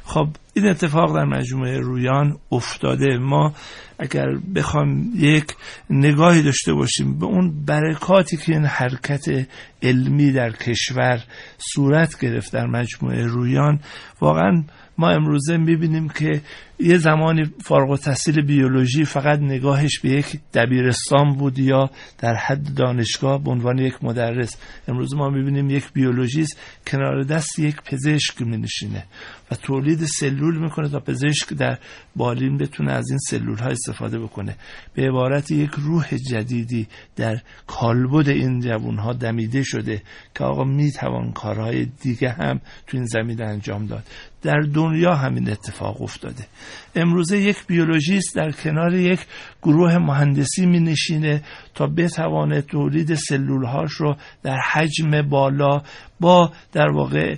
[0.04, 3.18] خب این اتفاق در مجموعه رویان افتاده.
[3.18, 3.54] ما
[3.98, 5.44] اگر بخوام یک
[5.90, 9.46] نگاهی داشته باشیم به اون برکاتی که این حرکت
[9.82, 11.24] علمی در کشور
[11.58, 13.80] صورت گرفت در مجموعه رویان
[14.20, 14.64] واقعا
[15.00, 16.40] ما امروزه می‌بینیم که
[16.78, 23.44] یه زمانی فارغ تحصیل بیولوژی فقط نگاهش به یک دبیرستان بود یا در حد دانشگاه
[23.44, 24.56] به عنوان یک مدرس.
[24.88, 29.04] امروز ما می‌بینیم یک بیولوژیست کنار دست یک پزشک مینشینه
[29.50, 31.78] و تولید سلول می‌کنه تا پزشک در
[32.16, 34.56] بالین بتونه از این سلول ها استفاده بکنه.
[34.94, 36.86] به عبارت یک روح جدیدی
[37.16, 40.02] در کالبد این جوون ها دمیده شده
[40.34, 44.04] که آقا می‌توان کارهای دیگه هم تو این زمین انجام داد.
[44.42, 46.46] در دنیا همین اتفاق افتاده.
[46.94, 49.20] امروزه یک بیولوژیست در کنار یک
[49.62, 51.42] گروه مهندسی می نشینه
[51.74, 55.82] تا بتوانه تولید سلولهاش رو در حجم بالا
[56.20, 57.36] با در واقع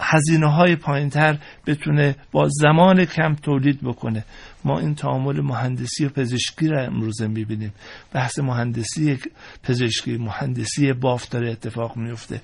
[0.00, 4.24] هزینه های پایین تر بتونه با زمان کم تولید بکنه.
[4.64, 7.72] ما این تعامل مهندسی و پزشکی را امروزه می‌بینیم.
[8.12, 9.18] بحث مهندسی
[9.62, 12.40] پزشکی مهندسی بافت داره اتفاق میفته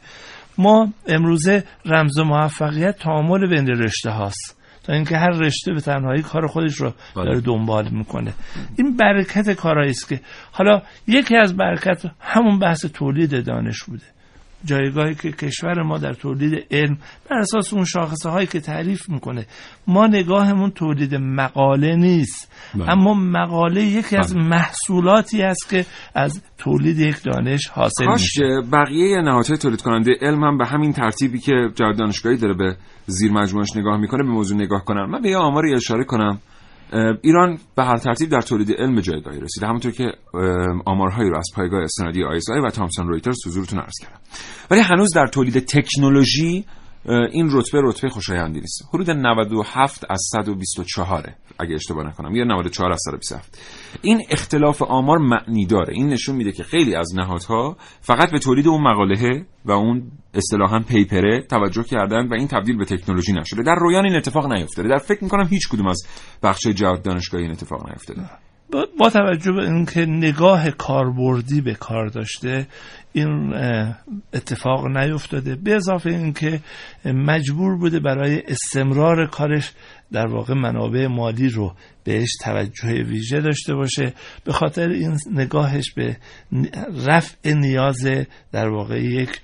[0.58, 4.60] ما امروزه رمز موفقیت تعامل بین رشته هاست.
[4.84, 7.40] تا اینکه هر رشته به تنهایی کار خودش رو داره بله.
[7.40, 8.32] دنبال می‌کنه.
[8.78, 10.20] این برکت کارهایی است که
[10.52, 14.04] حالا یکی از برکت همون بحث تولید دانش بوده.
[14.64, 16.98] جایگاهی که کشور ما در تولید علم
[17.30, 19.46] بر اساس اون شاخصه هایی که تعریف می‌کنه
[19.86, 22.90] ما نگاهمون تولید مقاله نیست بله.
[22.90, 24.44] اما مقاله یکی از بله.
[24.44, 30.58] محصولاتی است که از تولید یک دانش حاصل میشه بقیه نهادهای تولید کننده علم هم
[30.58, 34.84] به همین ترتیبی که جواد دانشگاهی داره به زیر مجموعش نگاه می‌کنه به موضوع نگاه
[34.84, 36.40] کنم من به یه آماری اشاره کنم
[37.22, 40.12] ایران به هر ترتیب در تولید علم جایگاهی رسیده همونطور که
[40.84, 44.20] آمارهایی رو از پایگاه استنادی آیزای و تامسون رویترز حضورتون عرض کردم.
[44.70, 46.64] ولی هنوز در تولید تکنولوژی
[47.06, 48.88] این رتبه رتبه خوشایندی نیست.
[48.92, 52.34] حدود 97 از 124 اگه اشتباه نکنم.
[52.34, 53.58] یا 94 از 127
[54.02, 55.94] این اختلاف آمار معنی داره.
[55.94, 60.80] این نشون میده که خیلی از نهادها فقط به تولید اون مقاله و اون اصطلاحا
[60.80, 63.62] پیپره توجه کردن و این تبدیل به تکنولوژی نشده.
[63.62, 64.88] در رویان این اتفاق نیفتاده.
[64.88, 66.06] در فکر می‌کنم هیچ کدوم از
[66.42, 68.30] بخش جهاد دانشگاهی این اتفاق نیفتاده.
[68.98, 72.66] با توجه به اینکه نگاه کاربردی به کار داشته
[73.12, 73.54] این
[74.32, 75.56] اتفاق نیفتاده.
[75.56, 76.60] به اضافه اینکه
[77.04, 79.72] مجبور بوده برای استمرار کارش
[80.12, 84.12] در واقع منابع مالی رو بهش توجه ویژه داشته باشه.
[84.44, 86.16] به خاطر این نگاهش به
[87.06, 88.08] رفع نیاز
[88.52, 89.40] در واقع یک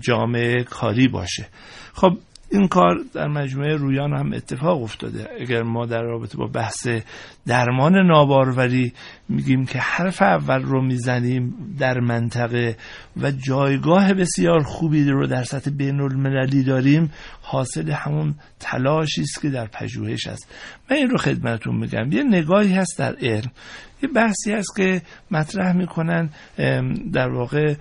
[0.00, 1.46] جامعه کاری باشه.
[1.94, 2.18] خب
[2.52, 5.28] این کار در مجموعه رویان هم اتفاق افتاده.
[5.40, 6.88] اگر ما در رابطه با بحث
[7.46, 8.92] درمان ناباروری
[9.28, 12.76] میگیم که حرف اول رو می‌زنیم در منطقه
[13.22, 17.10] و جایگاه بسیار خوبی رو در سطح بین المللی داریم
[17.42, 20.54] حاصل همون تلاشی است که در پژوهش است.
[20.90, 22.12] من این رو خدمتون میگم.
[22.12, 23.50] یه نگاهی هست در علم.
[24.02, 26.30] یه بحثی هست که مطرح می‌کنن
[27.12, 27.74] در واقع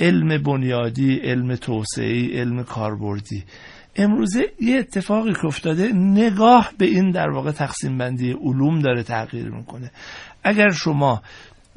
[0.00, 3.44] علم بنیادی علم توسعی علم کاربردی.
[3.96, 9.48] امروزه یه اتفاقی که افتاده نگاه به این در واقع تقسیم بندی علوم داره تغییر
[9.48, 9.90] می‌کنه.
[10.44, 11.22] اگر شما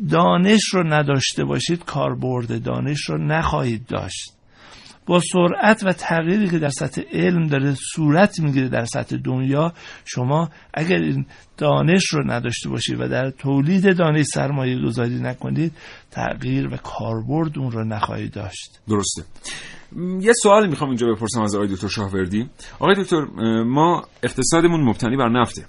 [0.09, 4.33] دانش رو نداشته باشید کاربرد دانش رو نخواهید داشت.
[5.05, 9.73] با سرعت و تغییری که در سطح علم داره صورت می‌گیره در سطح دنیا
[10.05, 11.25] شما اگر این
[11.57, 15.73] دانش رو نداشته باشید و در تولید دانش سرمایه گذاری نکنید
[16.11, 18.79] تغییر و کاربرد اون رو نخواهید داشت.
[18.87, 19.23] درسته.
[20.19, 22.49] یه سوال می‌خوام اینجا بپرسم از آقای دکتر شاهوردی.
[22.79, 23.25] آقای دکتر
[23.63, 25.65] ما اقتصادمون مبتنی بر نفته.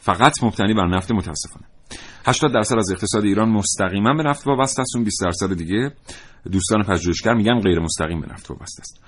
[0.00, 1.66] فقط مبتنی بر نفت متاسفانه.
[2.26, 4.96] 80 درصد از اقتصاد ایران مستقیما به نفت وابسته است.
[4.96, 5.92] اون 20 درصد دیگه
[6.52, 9.00] دوستان پژوهشگر میگن غیر مستقیم به نفت وابسته است.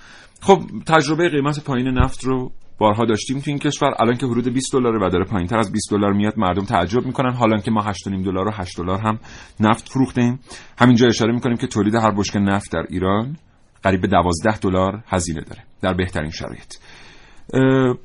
[0.43, 3.95] خب تجربه قیمت پایین نفت رو بارها داشتیم تو این کشور.
[4.01, 7.35] الان که حدود 20 دلار و داره پایینتر از 20 دلار میاد مردم تعجب می‌کنن.
[7.35, 9.19] حالا که ما 8.5 دلار و 8 دلار هم
[9.61, 10.41] نفت فروختیم.
[10.79, 13.37] همینجا اشاره می‌کنیم که تولید هر بشکه نفت در ایران
[13.83, 16.75] قریب 12 دلار هزینه داره در بهترین شرایط.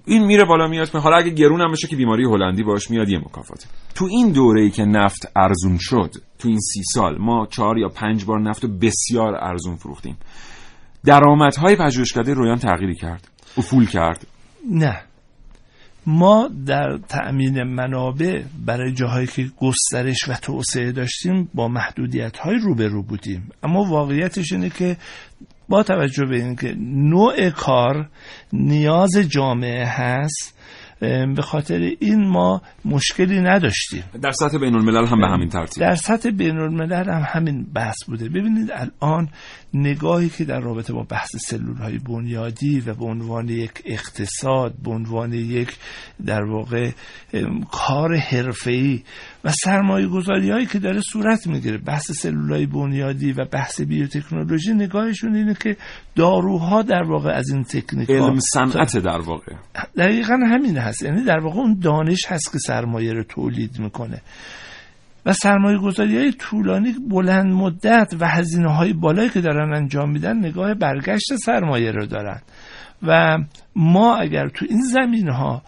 [0.06, 3.20] این میره بالا میاد حالا اگه گرون هم بشه که بیماری هلندی باش میاد یه
[3.20, 7.78] مکافاته تو این دوره ای که نفت ارزون شد تو این سی سال ما چهار
[7.78, 10.18] یا پنج بار نفت بسیار ارزون فروختیم.
[11.06, 14.28] درآمدهای پژوهشکده رویان تغییری کرد؟ افول کرد؟
[14.72, 15.02] نه.
[16.06, 23.04] ما در تأمین منابع برای جاهایی که گسترش و توسعه داشتیم با محدودیت های روبرو
[23.04, 23.52] بودیم.
[23.64, 24.98] اما واقعیتش اینه که
[25.70, 28.10] با توجه به اینکه نوع کار
[28.54, 30.54] نیاز جامعه هست
[31.36, 34.04] به خاطر این ما مشکلی نداشتیم.
[34.22, 35.84] در سطح بین الملل هم به همین ترتیب.
[35.84, 38.30] در سطح بین الملل هم همین بحث بوده.
[38.30, 39.30] ببینید الان
[39.74, 44.92] نگاهی که در رابطه با بحث سلول های بنیادی و به عنوان یک اقتصاد به
[44.92, 45.78] عنوان یک
[46.26, 46.92] در واقع
[47.72, 49.04] کار حرفه‌ای
[49.44, 51.78] و سرمایه گذاری هایی که داره صورت می‌گیره.
[51.78, 55.78] بحث سلول های بنیادی و بحث بیوتکنولوژی نگاهشون اینه که
[56.16, 59.54] داروها در واقع از این تکنیک علم صنعت در واقع.
[59.98, 61.04] دقیقا همین هست.
[61.04, 64.22] یعنی در واقع اون دانش هست که سرمایه رو تولید می‌کنه.
[65.26, 70.38] و سرمایه گذاری های طولانی بلند مدت و هزینه های بالایی که دارن انجام میدن
[70.38, 72.42] نگاه برگشت سرمایه رو دارن.
[73.08, 73.38] و
[73.76, 75.62] ما اگر تو این زمین ها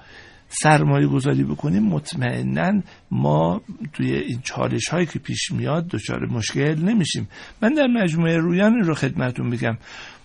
[0.61, 3.61] سرمایه گذاری بکنیم مطمئنا ما
[3.93, 7.29] توی این چالش هایی که پیش میاد دچار مشکل نمیشیم.
[7.61, 9.77] من در مجموعه رویان رو خدمتون بگم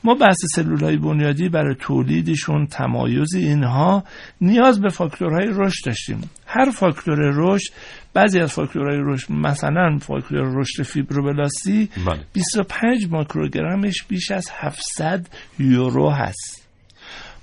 [0.04, 4.04] ما بحث سلول های بنیادی برای تولیدشون تمایز اینها
[4.40, 6.30] نیاز به فاکتورهای رشد داشتیم.
[6.46, 7.72] هر فاکتور رشد
[8.14, 12.20] بعضی از فاکتورهای رشد مثلا فاکتور رشد فیبروبلاستی بله.
[12.32, 15.26] 25 ماکروگرمش بیش از 700
[15.58, 16.59] یورو هست.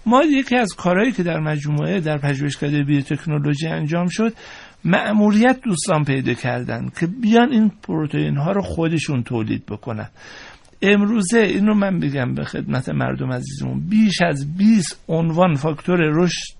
[0.07, 4.33] ما یکی از کارهایی که در مجموعه در پژوهشکده بیوتکنولوژی انجام شد
[4.85, 10.09] مأموریت دوستان پیدا کردن که بیان این پروتئین ها رو خودشون تولید بکنن.
[10.81, 16.57] امروزه اینو من بگم به خدمت مردم عزیزمون بیش از 20 عنوان فاکتور رشد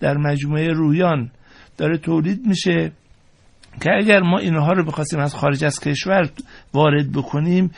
[0.00, 1.30] در مجموعه رویان
[1.78, 2.92] داره تولید میشه
[3.80, 6.30] که اگر ما اینها رو بخواستیم از خارج از کشور
[6.74, 7.70] وارد بکنیم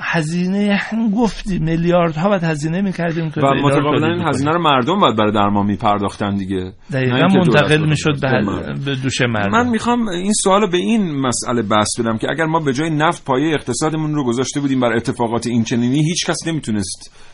[0.00, 0.80] هزینه
[1.16, 5.66] گفتی میلیاردها باید هزینه می‌کردیم که و متقابلا این هزینه رو مردم باید برای درمان
[5.66, 6.72] میپرداختن دیگه.
[6.92, 9.50] دقیقا منتقل می‌شد به, به دوش مردم.
[9.50, 13.24] من می‌خوام این سوال به این مسئله بحث بدم که اگر ما به جای نفت
[13.24, 17.33] پایه اقتصادمون رو گذاشته بودیم بر اتفاقات این چنینی هیچ کس نمی‌تونست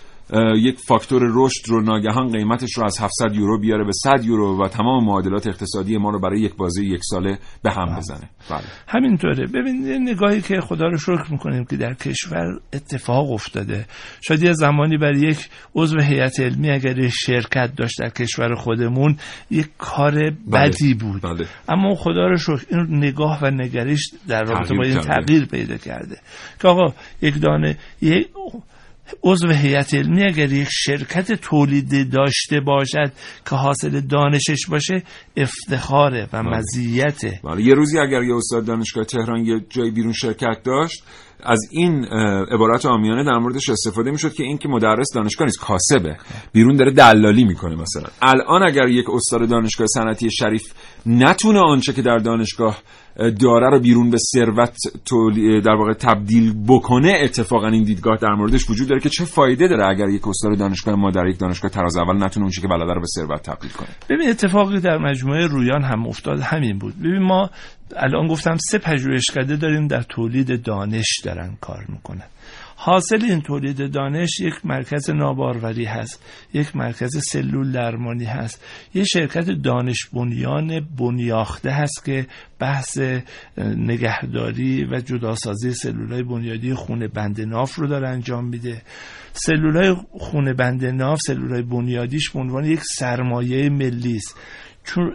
[0.56, 4.68] یک فاکتور رشد رو ناگهان قیمتش رو از 700 یورو بیاره به 100 یورو و
[4.68, 8.30] تمام معادلات اقتصادی ما رو برای یک بازی یک ساله به هم بزنه.
[8.50, 8.62] بله.
[8.88, 9.46] همینطوره.
[9.46, 13.86] ببینید نگاهی که خدا رو شکر می‌کنیم که در کشور اتفاق افتاده.
[14.20, 19.16] شاید یه زمانی برای یک عضو هیئت علمی اگر شرکت داشت در کشور خودمون
[19.50, 20.34] یک کار بله.
[20.52, 21.22] بدی بود.
[21.22, 21.46] بله.
[21.68, 26.16] اما خدا رو شکر این نگاه و نگریش در رابطه با این تغییر پیدا کرده.
[26.60, 28.28] که آقا یک دانه یک
[29.22, 33.12] عضو هیئت علمی اگر یک شرکت تولید داشته باشد
[33.50, 35.02] که حاصل دانشش باشه
[35.36, 36.56] افتخاره و بله.
[36.58, 37.62] مزیته بله.
[37.62, 41.04] یه روزی اگر یه استاد دانشگاه تهران یه جای بیرون شرکت داشت
[41.42, 42.04] از این
[42.52, 46.16] عبارت آمیانه در موردش استفاده می‌شد که این که مدرس دانشگاه نیست کاسبه
[46.52, 50.72] بیرون داره دلالی می‌کنه مثلا الان اگر یک استاد دانشگاه صنعتی شریف
[51.06, 52.78] نتونه آنچه که در دانشگاه
[53.20, 54.76] داره رو بیرون به ثروت
[55.64, 59.86] در واقع تبدیل بکنه اتفاقا این دیدگاه در موردش وجود داره که چه فایده داره
[59.86, 63.00] اگر یک استاد دانشگاه ما در یک دانشگاه تراز اول نتونه اون که بلده رو
[63.00, 66.98] به ثروت تبدیل کنه؟ ببین اتفاقی در مجموعه رویان هم افتاد همین بود.
[66.98, 67.50] ببین ما
[67.96, 72.26] الان گفتم سه پژوهشکده داریم در تولید دانش دارن کار می‌کنن.
[72.82, 76.22] حاصل این تولید دانش یک مرکز ناباروری هست
[76.54, 78.64] یک مرکز سلول درمانی هست.
[78.94, 82.26] یک شرکت دانش بنیان بنیاخته هست که
[82.58, 82.98] بحث
[83.58, 88.82] نگهداری و جداسازی سلول های بنیادی خون بند ناف رو داره انجام میده.
[89.32, 94.36] سلول های خون بند ناف سلول های بنیادیش به عنوان یک سرمایه ملی است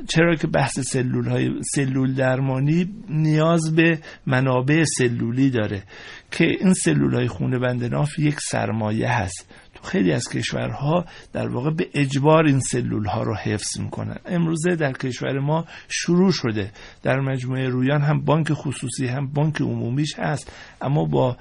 [0.07, 5.84] چرا که بحث سلول های سلول درمانی نیاز به منابع سلولی داره
[6.32, 9.53] که این سلول های خون بند ناف یک سرمایه هست.
[9.76, 14.17] تو خیلی از کشورها در واقع به اجبار این سلول ها رو حفظ می‌کنن.
[14.26, 16.71] امروزه در کشور ما شروع شده.
[17.03, 20.51] در مجموعه رویان هم بانک خصوصی هم بانک عمومیش هست.
[20.82, 21.38] اما با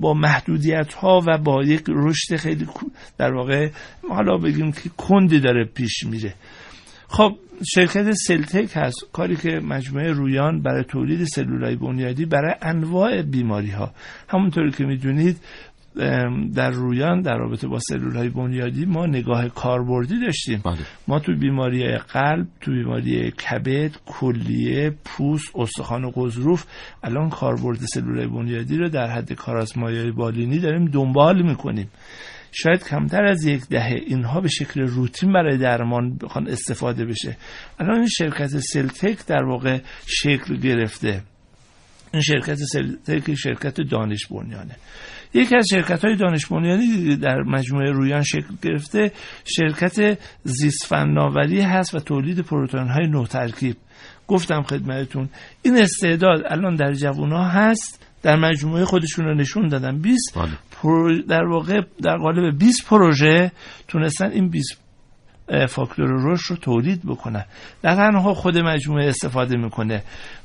[0.00, 2.66] با محدودیت ها و با یک رشد خیلی
[3.18, 3.70] در واقع
[4.08, 6.34] حالا بگیم که کندی داره پیش میره.
[7.08, 8.96] خب شرکت سلتک هست.
[9.12, 13.92] کاری که مجموعه رویان برای تولید سلولای بنیادی برای انواع بیماری ها
[14.28, 15.36] همونطوری که می‌دونید
[16.54, 20.62] در رویان در رابطه با سلول های بنیادی ما نگاه کاربردی داشتیم.
[20.64, 20.76] بله.
[21.08, 26.64] ما تو بیماری قلب تو بیماری کبد کلیه پوست استخوان و قضروف
[27.02, 31.88] الان کاربرد سلول های بنیادی رو در حد کارازمایی بالینی داریم دنبال می‌کنیم.
[32.58, 37.36] شاید کمتر از یک دهه اینها به شکل روتین برای درمان بخوان استفاده بشه.
[37.78, 41.22] الان این شرکت سلتک در واقع شکل گرفته.
[42.12, 44.76] این شرکت سلتک شرکت دانش بنیانه.
[45.34, 49.12] یکی از شرکت های دانش بنیانی در مجموعه رویان شکل گرفته؟
[49.44, 53.76] شرکت زیست فناوری هست و تولید پروتئین های نو ترکیب
[54.28, 55.28] گفتم خدمتتون
[55.62, 58.05] این استعداد الان در جوونا هست.
[58.26, 61.22] در مجموعه خودشون رو نشون دادن 20 بله.
[61.22, 63.52] در واقع در قالب 20 پروژه
[63.88, 64.80] تونستن این 20
[65.68, 67.44] فاکتور رشد رو تولید بکنن
[67.82, 70.02] در تنها خود مجموعه استفاده می‌کنه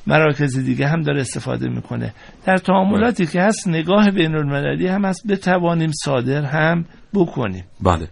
[0.07, 2.13] مراکز دیگه هم داره استفاده می‌کنه.
[2.45, 5.27] در تعاملاتی که هست نگاه بین المللی هم هست.
[5.27, 7.63] بتوانیم صادر هم بکنیم.
[7.81, 8.07] بله.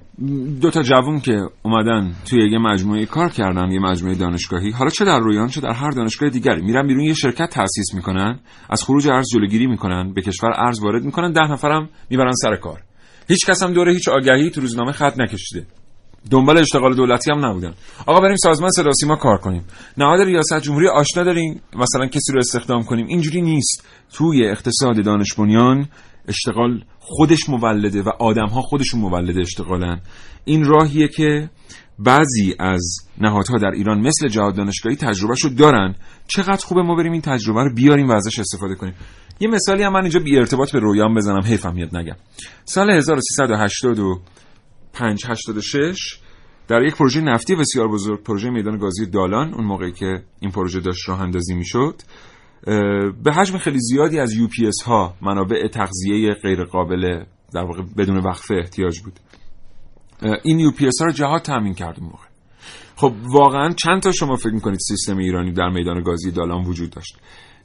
[0.62, 5.06] دو تا جوون که اومدن توی یه مجموعه کار کردن یه مجموعه دانشگاهی حالا چه
[5.06, 6.62] در رویان چه در هر دانشگاه دیگری.
[6.62, 11.04] میرن بیرون یه شرکت تأسیس می‌کنن از خروج ارز جلوگیری می‌کنن به کشور ارز وارد
[11.04, 12.82] می‌کنن ده نفرم می‌برن سر کار.
[13.28, 15.66] هیچ کس هم دوره هیچ آگهی تو روزنامه خط نکشیده.
[16.32, 17.74] دنبال اشتغال دولتی هم نبودن.
[18.06, 19.64] آقا بریم سازمان صدا سیما کار کنیم.
[19.98, 23.84] نهاد ریاست جمهوری آشنا داریم مثلا کسی رو استخدام کنیم؟ اینجوری نیست.
[24.14, 25.88] توی اقتصاد دانش بنیان
[26.28, 30.02] اشتغال خودش مولده و آدم ها خودشون مولد اشتغالن.
[30.46, 31.50] این راهیه که
[32.00, 35.96] بعضی از نهادها در ایران مثل جهاد دانشگاهی تجربهشو دارن.
[36.28, 38.94] چقدر خوبه ما بریم این تجربه رو بیاریم و ازش استفاده کنیم.
[39.40, 41.42] یه مثالی هم من اینجا بی ارتباط به رویان بزنم.
[41.42, 42.16] حیفم میاد نگم.
[42.66, 43.96] سال 1385
[44.96, 46.20] 86
[46.68, 50.80] در یک پروژه نفتی بسیار بزرگ پروژه میدان گازی دالان اون موقعی که این پروژه
[50.80, 51.96] داشت راه اندازی می‌شد.
[53.24, 57.24] به حجم خیلی زیادی از یو پی ها منابع تغذیه غیر قابل
[57.54, 59.14] در واقع بدون وقفه احتیاج بود.
[60.44, 62.26] این یو پی ها رو جهاد تامین کرد موقع.
[62.96, 67.18] خب واقعا چند تا شما فکر می‌کنید سیستم ایرانی در میدان گازی دالان وجود داشت؟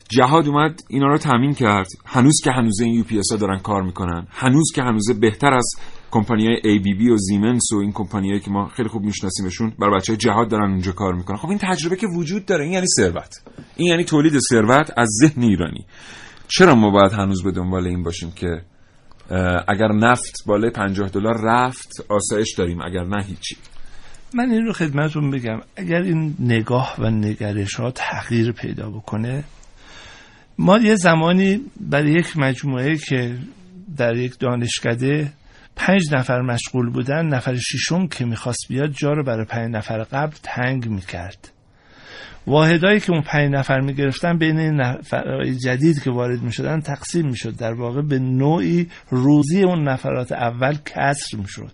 [0.08, 1.88] جهاد اومد اینا رو تامین کرد.
[2.06, 4.26] هنوز که هنوزه این یو پی ها دارن کار می‌کنن.
[4.30, 5.74] هنوز که هنوزه بهتر از
[6.14, 9.72] کمپانی های ای بی بی و زیمنس و این کمپانیایی که ما خیلی خوب میشناسیمشون
[9.78, 11.36] برای بچه جهاد دارن اونجا کار می‌کنن.
[11.36, 13.42] خب این تجربه که وجود داره این یعنی ثروت.
[13.76, 15.86] این یعنی تولید ثروت از ذهن ایرانی.
[16.48, 18.62] چرا ما باید هنوز به دنبال این باشیم که
[19.68, 23.56] اگر نفت بالای 50 دلار رفت آسایش داریم اگر نه هیچی؟
[24.34, 25.60] من این رو خدمتتون بگم.
[25.76, 29.44] اگر این نگاه و نگرش ها تغییر پیدا بکنه
[30.58, 33.38] ما یه زمانی برای یک مجموعه که
[33.96, 35.32] در یک دانشکده
[35.76, 40.36] پنج نفر مشغول بودن نفر ششم که می‌خواست بیاد جا رو برای پنج نفر قبل
[40.42, 41.50] تنگ می‌کرد.
[42.46, 47.56] واحدایی که اون پنج نفر می‌گرفتن بین نفرهای جدید که وارد می‌شدن تقسیم می‌شد.
[47.56, 51.72] در واقع به نوعی روزی اون نفرات اول کسر می‌شد.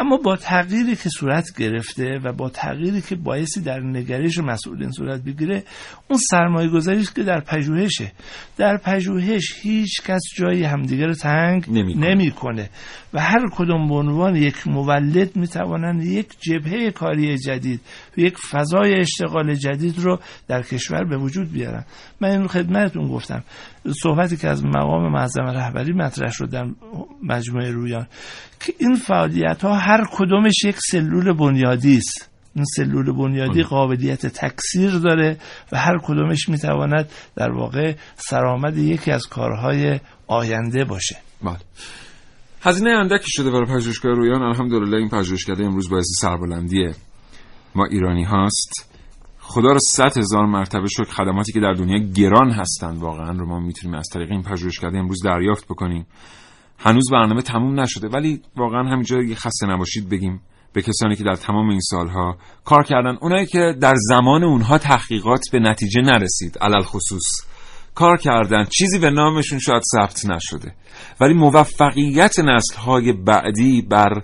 [0.00, 5.20] اما با تغییری که صورت گرفته و با تغییری که باعثی در نگرش مسئولین صورت
[5.20, 5.62] بگیره
[6.08, 8.12] اون سرمایه گذاریش که در پژوهشه.
[8.56, 12.06] در پژوهش هیچ کس جایی همدیگه رو تنگ نمی‌کنه.
[12.06, 12.68] نمی
[13.12, 17.80] و هر کدوم به عنوان یک مولد می‌توانند یک جبهه کاری جدید
[18.16, 21.84] یک فضای اشتغال جدید رو در کشور به وجود بیارن.
[22.20, 23.44] من این خدمتتون گفتم.
[24.02, 26.66] صحبتی که از مقام معظم رهبری مطرح شد در
[27.22, 28.06] مجموعه رویان.
[28.60, 32.30] که این فعالیت ها هر کدومش یک سلول بنیادی است.
[32.54, 35.36] این سلول بنیادی قابلیت تکثیر داره
[35.72, 41.16] و هر کدومش می‌تواند در واقع سرآمد یکی از کارهای آینده باشه.
[41.44, 41.56] بله.
[42.62, 44.42] هزینه اندکی شده برای پژوهشگاه رویان.
[44.42, 46.90] الحمدلله این پژوهشکده امروز باعث سربلندی
[47.74, 48.94] ما ایرانی هاست.
[49.40, 52.98] خدا رو صد هزار مرتبه شکر خدماتی که در دنیا گران هستند.
[52.98, 56.06] واقعا رو ما می‌تونیم از طریق این پژوهشکده امروز دریافت بکنیم.
[56.78, 60.40] هنوز برنامه تموم نشده ولی واقعا همینجا یه خسته نباشید بگیم
[60.72, 65.40] به کسانی که در تمام این سالها کار کردن اونایی که در زمان اونها تحقیقات
[65.52, 67.24] به نتیجه نرسید علل خصوص.
[67.94, 70.74] کار کردن چیزی به نامشون شاید ثبت نشده.
[71.20, 74.22] ولی موفقیت نسلهای بعدی بر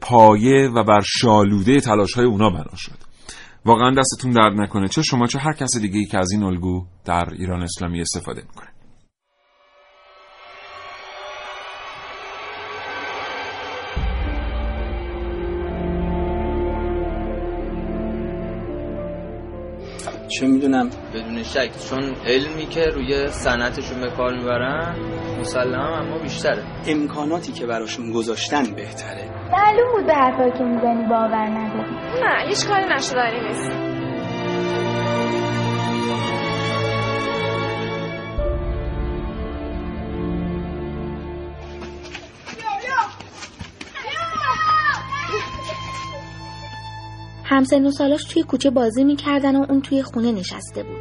[0.00, 2.98] پایه و بر شالوده تلاش های اونا بنا شد.
[3.64, 4.88] واقعا دستتون درد نکنه.
[4.88, 8.42] چه شما چه هر کس دیگه ای که از این الگو در ایران اسلامی استفاده
[8.42, 8.67] می‌کنه.
[20.28, 21.70] چه می‌دونم؟ بدون شک.
[21.90, 24.96] چون علمی که روی صنعتشون به کار می‌برن
[25.40, 26.64] مسلم اما بیشتره.
[26.86, 29.24] امکاناتی که براشون گذاشتن بهتره.
[29.52, 31.90] معلوم بود به حرفایی که می‌زنی باور نداری.
[32.22, 33.97] نه هیچ کاری نشدنی نیست
[47.58, 50.96] همسن و سالاش توی کوچه بازی می‌کردن و اون توی خونه نشسته بود.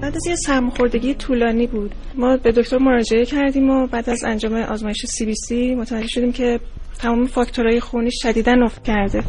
[0.00, 1.94] بعد از یه سرماخوردگی طولانی بود.
[2.14, 6.32] ما به دکتر مراجعه کردیم و بعد از انجام آزمایش سی بی سی متوجه شدیم
[6.32, 6.60] که
[6.98, 9.22] تمام فاکتورهای خونی شدیدا افت کرده.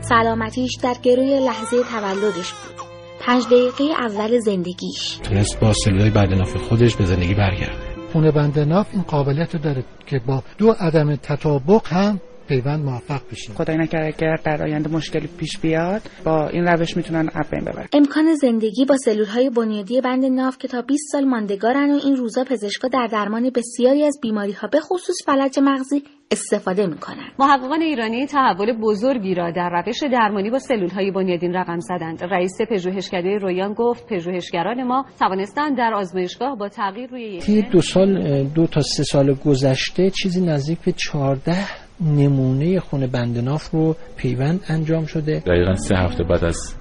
[0.00, 2.81] سلامتیش در گروی لحظه تولدش بود.
[3.26, 5.18] پنج دقیقه اول زندگیش.
[5.22, 7.92] تونست با سلولای بدناف خودش به زندگی برگرده.
[8.12, 12.20] خونه بندناف این قابلیت رو داره که با دو عدم تطابق هم
[12.52, 17.28] پیوند موفق بشیم خدای نکرده اگر در آینده مشکلی پیش بیاد با این روش می‌تونن
[17.34, 17.86] از بین ببرن.
[17.92, 22.16] امکان زندگی با سلول های بنیادی بند ناف که تا 20 سال ماندگارن و این
[22.16, 27.28] روزا پزشکا در درمان بسیاری از بیماری ها به خصوص فلج مغزی استفاده می‌کنن.
[27.38, 32.24] محققان ایرانی تحول بزرگی را در روش درمانی با سلول های بنیادین رقم زدند.
[32.24, 38.42] رئیس پژوهشکده رویان گفت پژوهشگران ما توانستند در آزمایشگاه با تغییر روی یک دو سال
[38.44, 45.04] دو تا سه سال گذشته چیزی نزدیک به 14 نمونه خون بندناف رو پیوند انجام
[45.04, 45.42] شده.
[45.46, 46.76] دقیقا سه هفته بعد از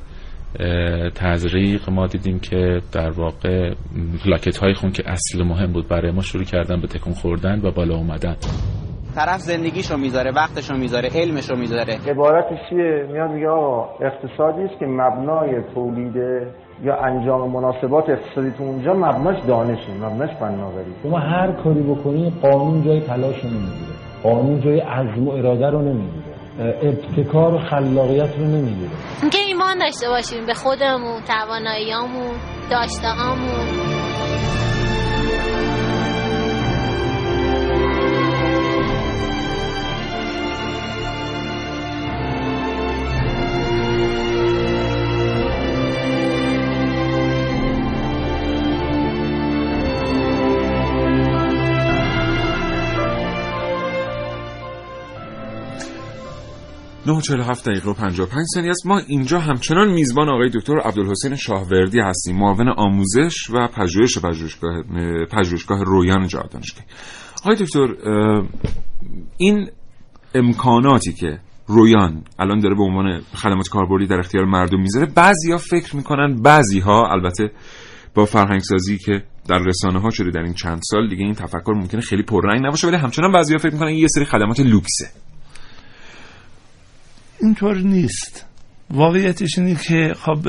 [1.15, 3.73] تزریق ما دیدیم که در واقع
[4.23, 7.71] پلاکت های خون که اصل مهم بود برای ما شروع کردن به تکون خوردن و
[7.71, 8.35] بالا اومدن.
[9.15, 11.97] طرف زندگیشو می‌ذاره وقتشو می‌ذاره علمشو می‌ذاره.
[12.07, 16.15] عبارتش چیه؟ میاد میگه آقا اقتصادی است که مبنای تولید
[16.83, 20.91] یا انجام مناسبات اقتصادی تو اونجا مبناش دانشه مبناش فناوری.
[21.03, 24.00] شما هر کاری بکنی قانون جای تلاش نمی‌گیره.
[24.23, 26.31] قانون جای عزم و اراده رو نمی‌گیره.
[26.59, 28.89] ابتکار و خلاقیت رو نمی‌گیره.
[29.21, 32.33] اینکه ایمان داشته باشیم به خودمون تواناییامون
[32.71, 33.90] داشتههامون.
[57.05, 58.87] 947 دقیقه و 55 ثانیه است.
[58.87, 62.37] ما اینجا همچنان میزبان آقای دکتر عبدالحسین شاهوردی هستیم.
[62.37, 64.17] معاون آموزش و پژوهش
[65.31, 66.85] پژوهشگاه رویان جهان دانشگاهی
[67.43, 67.87] آقای دکتر
[69.37, 69.69] این
[70.35, 75.95] امکاناتی که رویان الان داره به عنوان خدمات کاربردی در اختیار مردم می‌ذاره بعضیا فکر
[75.95, 77.51] می‌کنن بعضیها البته
[78.15, 81.73] با فرهنگ سازی که در رسانه ها شده در این چند سال دیگه این تفکر
[81.75, 85.07] ممکنه خیلی پررنگ نباشه ولی همچنان بعضیا فکر می‌کنن یه سری خدمات لوکسه.
[87.41, 88.45] اینطور نیست.
[88.89, 90.47] واقعیتش اینه که خب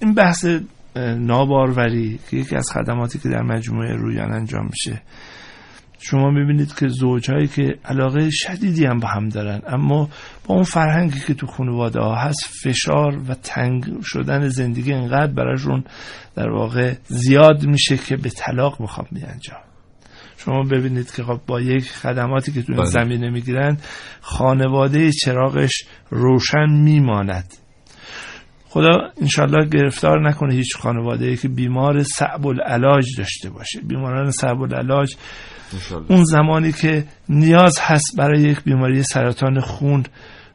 [0.00, 0.46] این بحث
[0.96, 5.02] ناباروری که یکی از خدماتی که در مجموعه رویان انجام میشه.
[5.98, 10.08] شما می‌بینید که زوجهایی که علاقه شدیدی هم با هم دارن اما
[10.46, 15.84] با اون فرهنگی که تو خانواده ها هست فشار و تنگ شدن زندگی انقدر براشون
[16.34, 19.73] در واقع زیاد میشه که به طلاق می‌خوام انجام
[20.44, 23.76] شما ببینید که خب با یک خدماتی که تو این زمینه می‌گیرن
[24.20, 27.54] خانواده چراغش روشن میماند.
[28.68, 33.80] خدا انشالله گرفتار نکنه هیچ خانواده ای که بیمار صعب العلاج داشته باشه.
[33.80, 35.16] بیماران صعب العلاج
[36.08, 40.02] اون زمانی که نیاز هست برای یک بیماری سرطان خون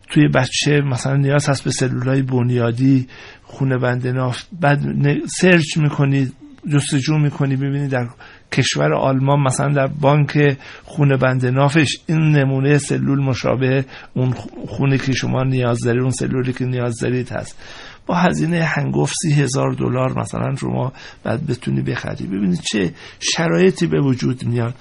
[0.10, 3.08] توی بچه مثلا نیاز هست به سلولای بنیادی
[3.44, 4.80] خونه بندناف بعد
[5.28, 6.34] سرچ می‌کنید
[6.74, 8.08] جستجو می‌کنی ببینی در
[8.52, 14.34] کشور آلمان مثلا در بانک خونه بند نافش این نمونه سلول مشابه اون
[14.68, 17.58] خونه که شما نیاز دارید اون سلولی که نیاز دارید هست.
[18.06, 20.93] با هزینه هنگفت سی هزار دلار مثلا شما
[21.24, 22.26] بعد بتونی بخری.
[22.28, 24.76] ببینید چه شرایطی به وجود میاد.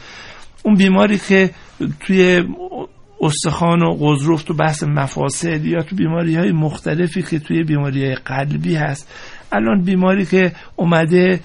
[0.63, 1.51] اون بیماری که
[2.01, 2.45] توی
[3.21, 8.15] استخوان و قضروف تو بحث مفاصل یا تو بیماری های مختلفی که توی بیماری های
[8.15, 9.09] قلبی هست
[9.53, 11.41] الان بیماری که اومده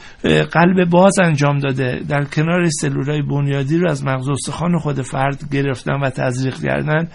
[0.52, 6.00] قلب باز انجام داده در کنار سلولای بنیادی رو از مغز استخوان خود فرد گرفتن
[6.02, 7.08] و تزریق کردن.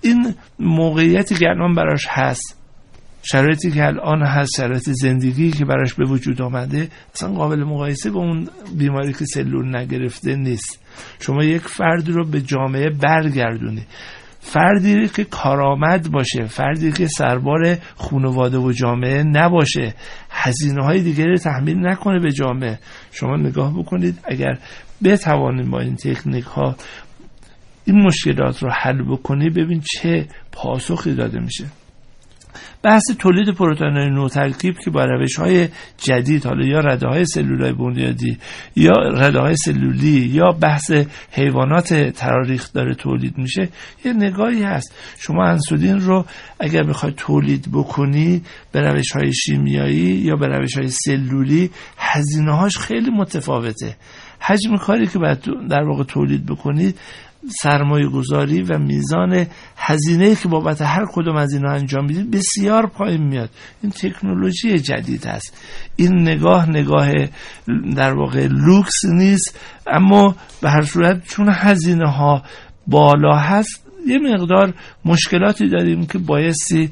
[0.00, 2.58] این موقعیتی که الان براش هست
[3.22, 8.20] شرایطی که الان هست شرایط زندگی که براش به وجود آمده اصلا قابل مقایسه با
[8.20, 8.48] اون
[8.78, 10.80] بیماری که سلول نگرفته نیست.
[11.20, 13.86] شما یک فرد رو به جامعه برگردونی.
[14.48, 19.94] فردی که کارآمد باشه فردی که سربار خانواده و جامعه نباشه
[20.30, 22.78] هزینه های دیگری تحمیل نکنه به جامعه.
[23.12, 24.58] شما نگاه بکنید اگر
[25.04, 26.76] بتوانید با این تکنیک ها
[27.84, 31.64] این مشکلات رو حل بکنی ببین چه پاسخی داده میشه.
[32.82, 35.68] بحث تولید پروتئین های نوترکیب که با روش های
[35.98, 38.38] جدید حالا یا رده های سلول بنیادی
[38.76, 40.92] یا رده های سلولی یا بحث
[41.32, 43.68] حیوانات تراریخ داره تولید میشه
[44.04, 44.94] یه نگاهی هست.
[45.18, 46.24] شما انسولین رو
[46.60, 48.42] اگر بخوای تولید بکنی
[48.72, 53.96] به روش های شیمیایی یا به روش های سلولی هزینه هاش خیلی متفاوته.
[54.40, 55.38] حجم کاری که باید
[55.70, 56.98] در واقع تولید بکنید
[57.62, 63.22] سرمایه گذاری و میزان هزینه که بابت هر کدوم از اینا انجام می‌دید بسیار پایین
[63.22, 63.50] میاد.
[63.82, 65.56] این تکنولوژی جدید است.
[65.96, 67.12] این نگاه نگاه
[67.96, 72.42] در واقع لوکس نیست اما به هر صورت چون هزینه ها
[72.86, 76.90] بالا هست یه مقدار مشکلاتی داریم که بایستی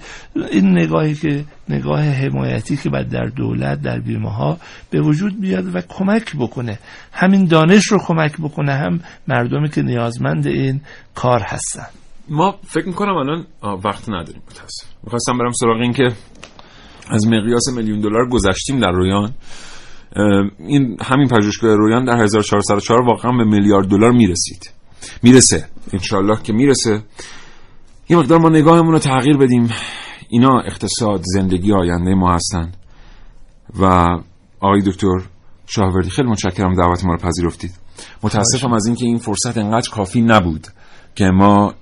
[0.52, 4.58] این نگاهی که نگاه حمایتی که بعد در دولت در بیمه ها
[4.90, 6.78] به وجود بیاد و کمک بکنه.
[7.12, 8.72] همین دانش رو کمک بکنه.
[8.72, 10.80] هم مردمی که نیازمند این
[11.14, 11.86] کار هستن.
[12.28, 13.46] ما فکر می‌کنم الان
[13.84, 14.86] وقت نداریم متاسف.
[15.04, 16.12] می‌خواستم برم سراغ این که
[17.10, 19.32] از مقیاس میلیون دلار گذشتیم در رویان.
[20.58, 24.75] این همین پژوهشگاه رویان در 1404 واقعا به میلیارد دلار می‌رسید.
[25.22, 25.68] می‌رسه.
[25.92, 27.02] انشالله که می‌رسه.
[28.09, 29.70] یه مقدار ما نگاهمون رو تغییر بدیم.
[30.28, 32.72] اینا اقتصاد زندگی آینده ما هستن.
[33.80, 33.84] و
[34.61, 35.18] آقای دکتر
[35.66, 37.74] شاهوردی خیلی متشکرم دعوت ما رو پذیرفتید.
[38.22, 40.66] متاسفم از اینکه این فرصت انقدر کافی نبود
[41.14, 41.74] که ما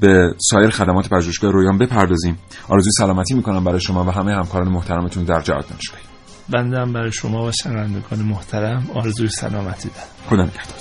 [0.00, 2.38] به سایر خدمات پژوهشگاه رویان بپردازیم.
[2.68, 6.02] آرزوی سلامتی می‌کنم برای شما و همه همکاران محترمتون در جهات دانشگاهی.
[6.48, 8.86] بنده هم برای شما و شنوندگان محترم.
[8.94, 10.08] آرزوی سلامتی دارم.
[10.30, 10.78] خدا نگهدار.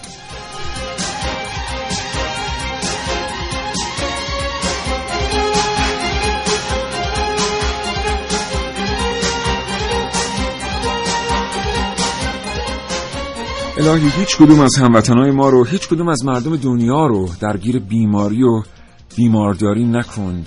[13.80, 18.44] الهی هیچ کدوم از هموطنهای ما رو هیچ کدوم از مردم دنیا رو درگیر بیماری
[18.44, 18.64] و
[19.16, 20.46] بیمارداری نکن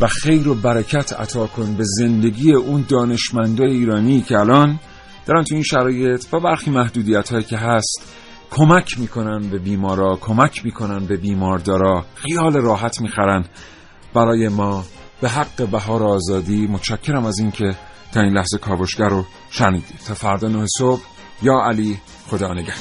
[0.00, 4.80] و خیر و برکت عطا کن به زندگی اون دانشمندای ایرانی که الان
[5.26, 8.02] دارن تو این شرایط با برخی محدودیت هایی که هست
[8.50, 13.44] کمک می‌کنن به بیمارا کمک می‌کنن به بیماردارا خیال راحت می‌خرن.
[14.14, 14.84] برای ما
[15.20, 17.76] به حق بهار آزادی متشکرم از اینکه
[18.12, 20.00] تا این لحظه کاوشگر رو شنیدید.
[20.06, 21.00] تا فردا نه صبح
[21.42, 21.98] یا علی
[22.30, 22.74] خدا نگهدار.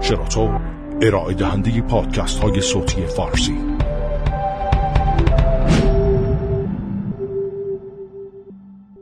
[0.00, 0.58] شراطو
[1.02, 3.58] ارائه دهنده پادکست های صوتی فارسی.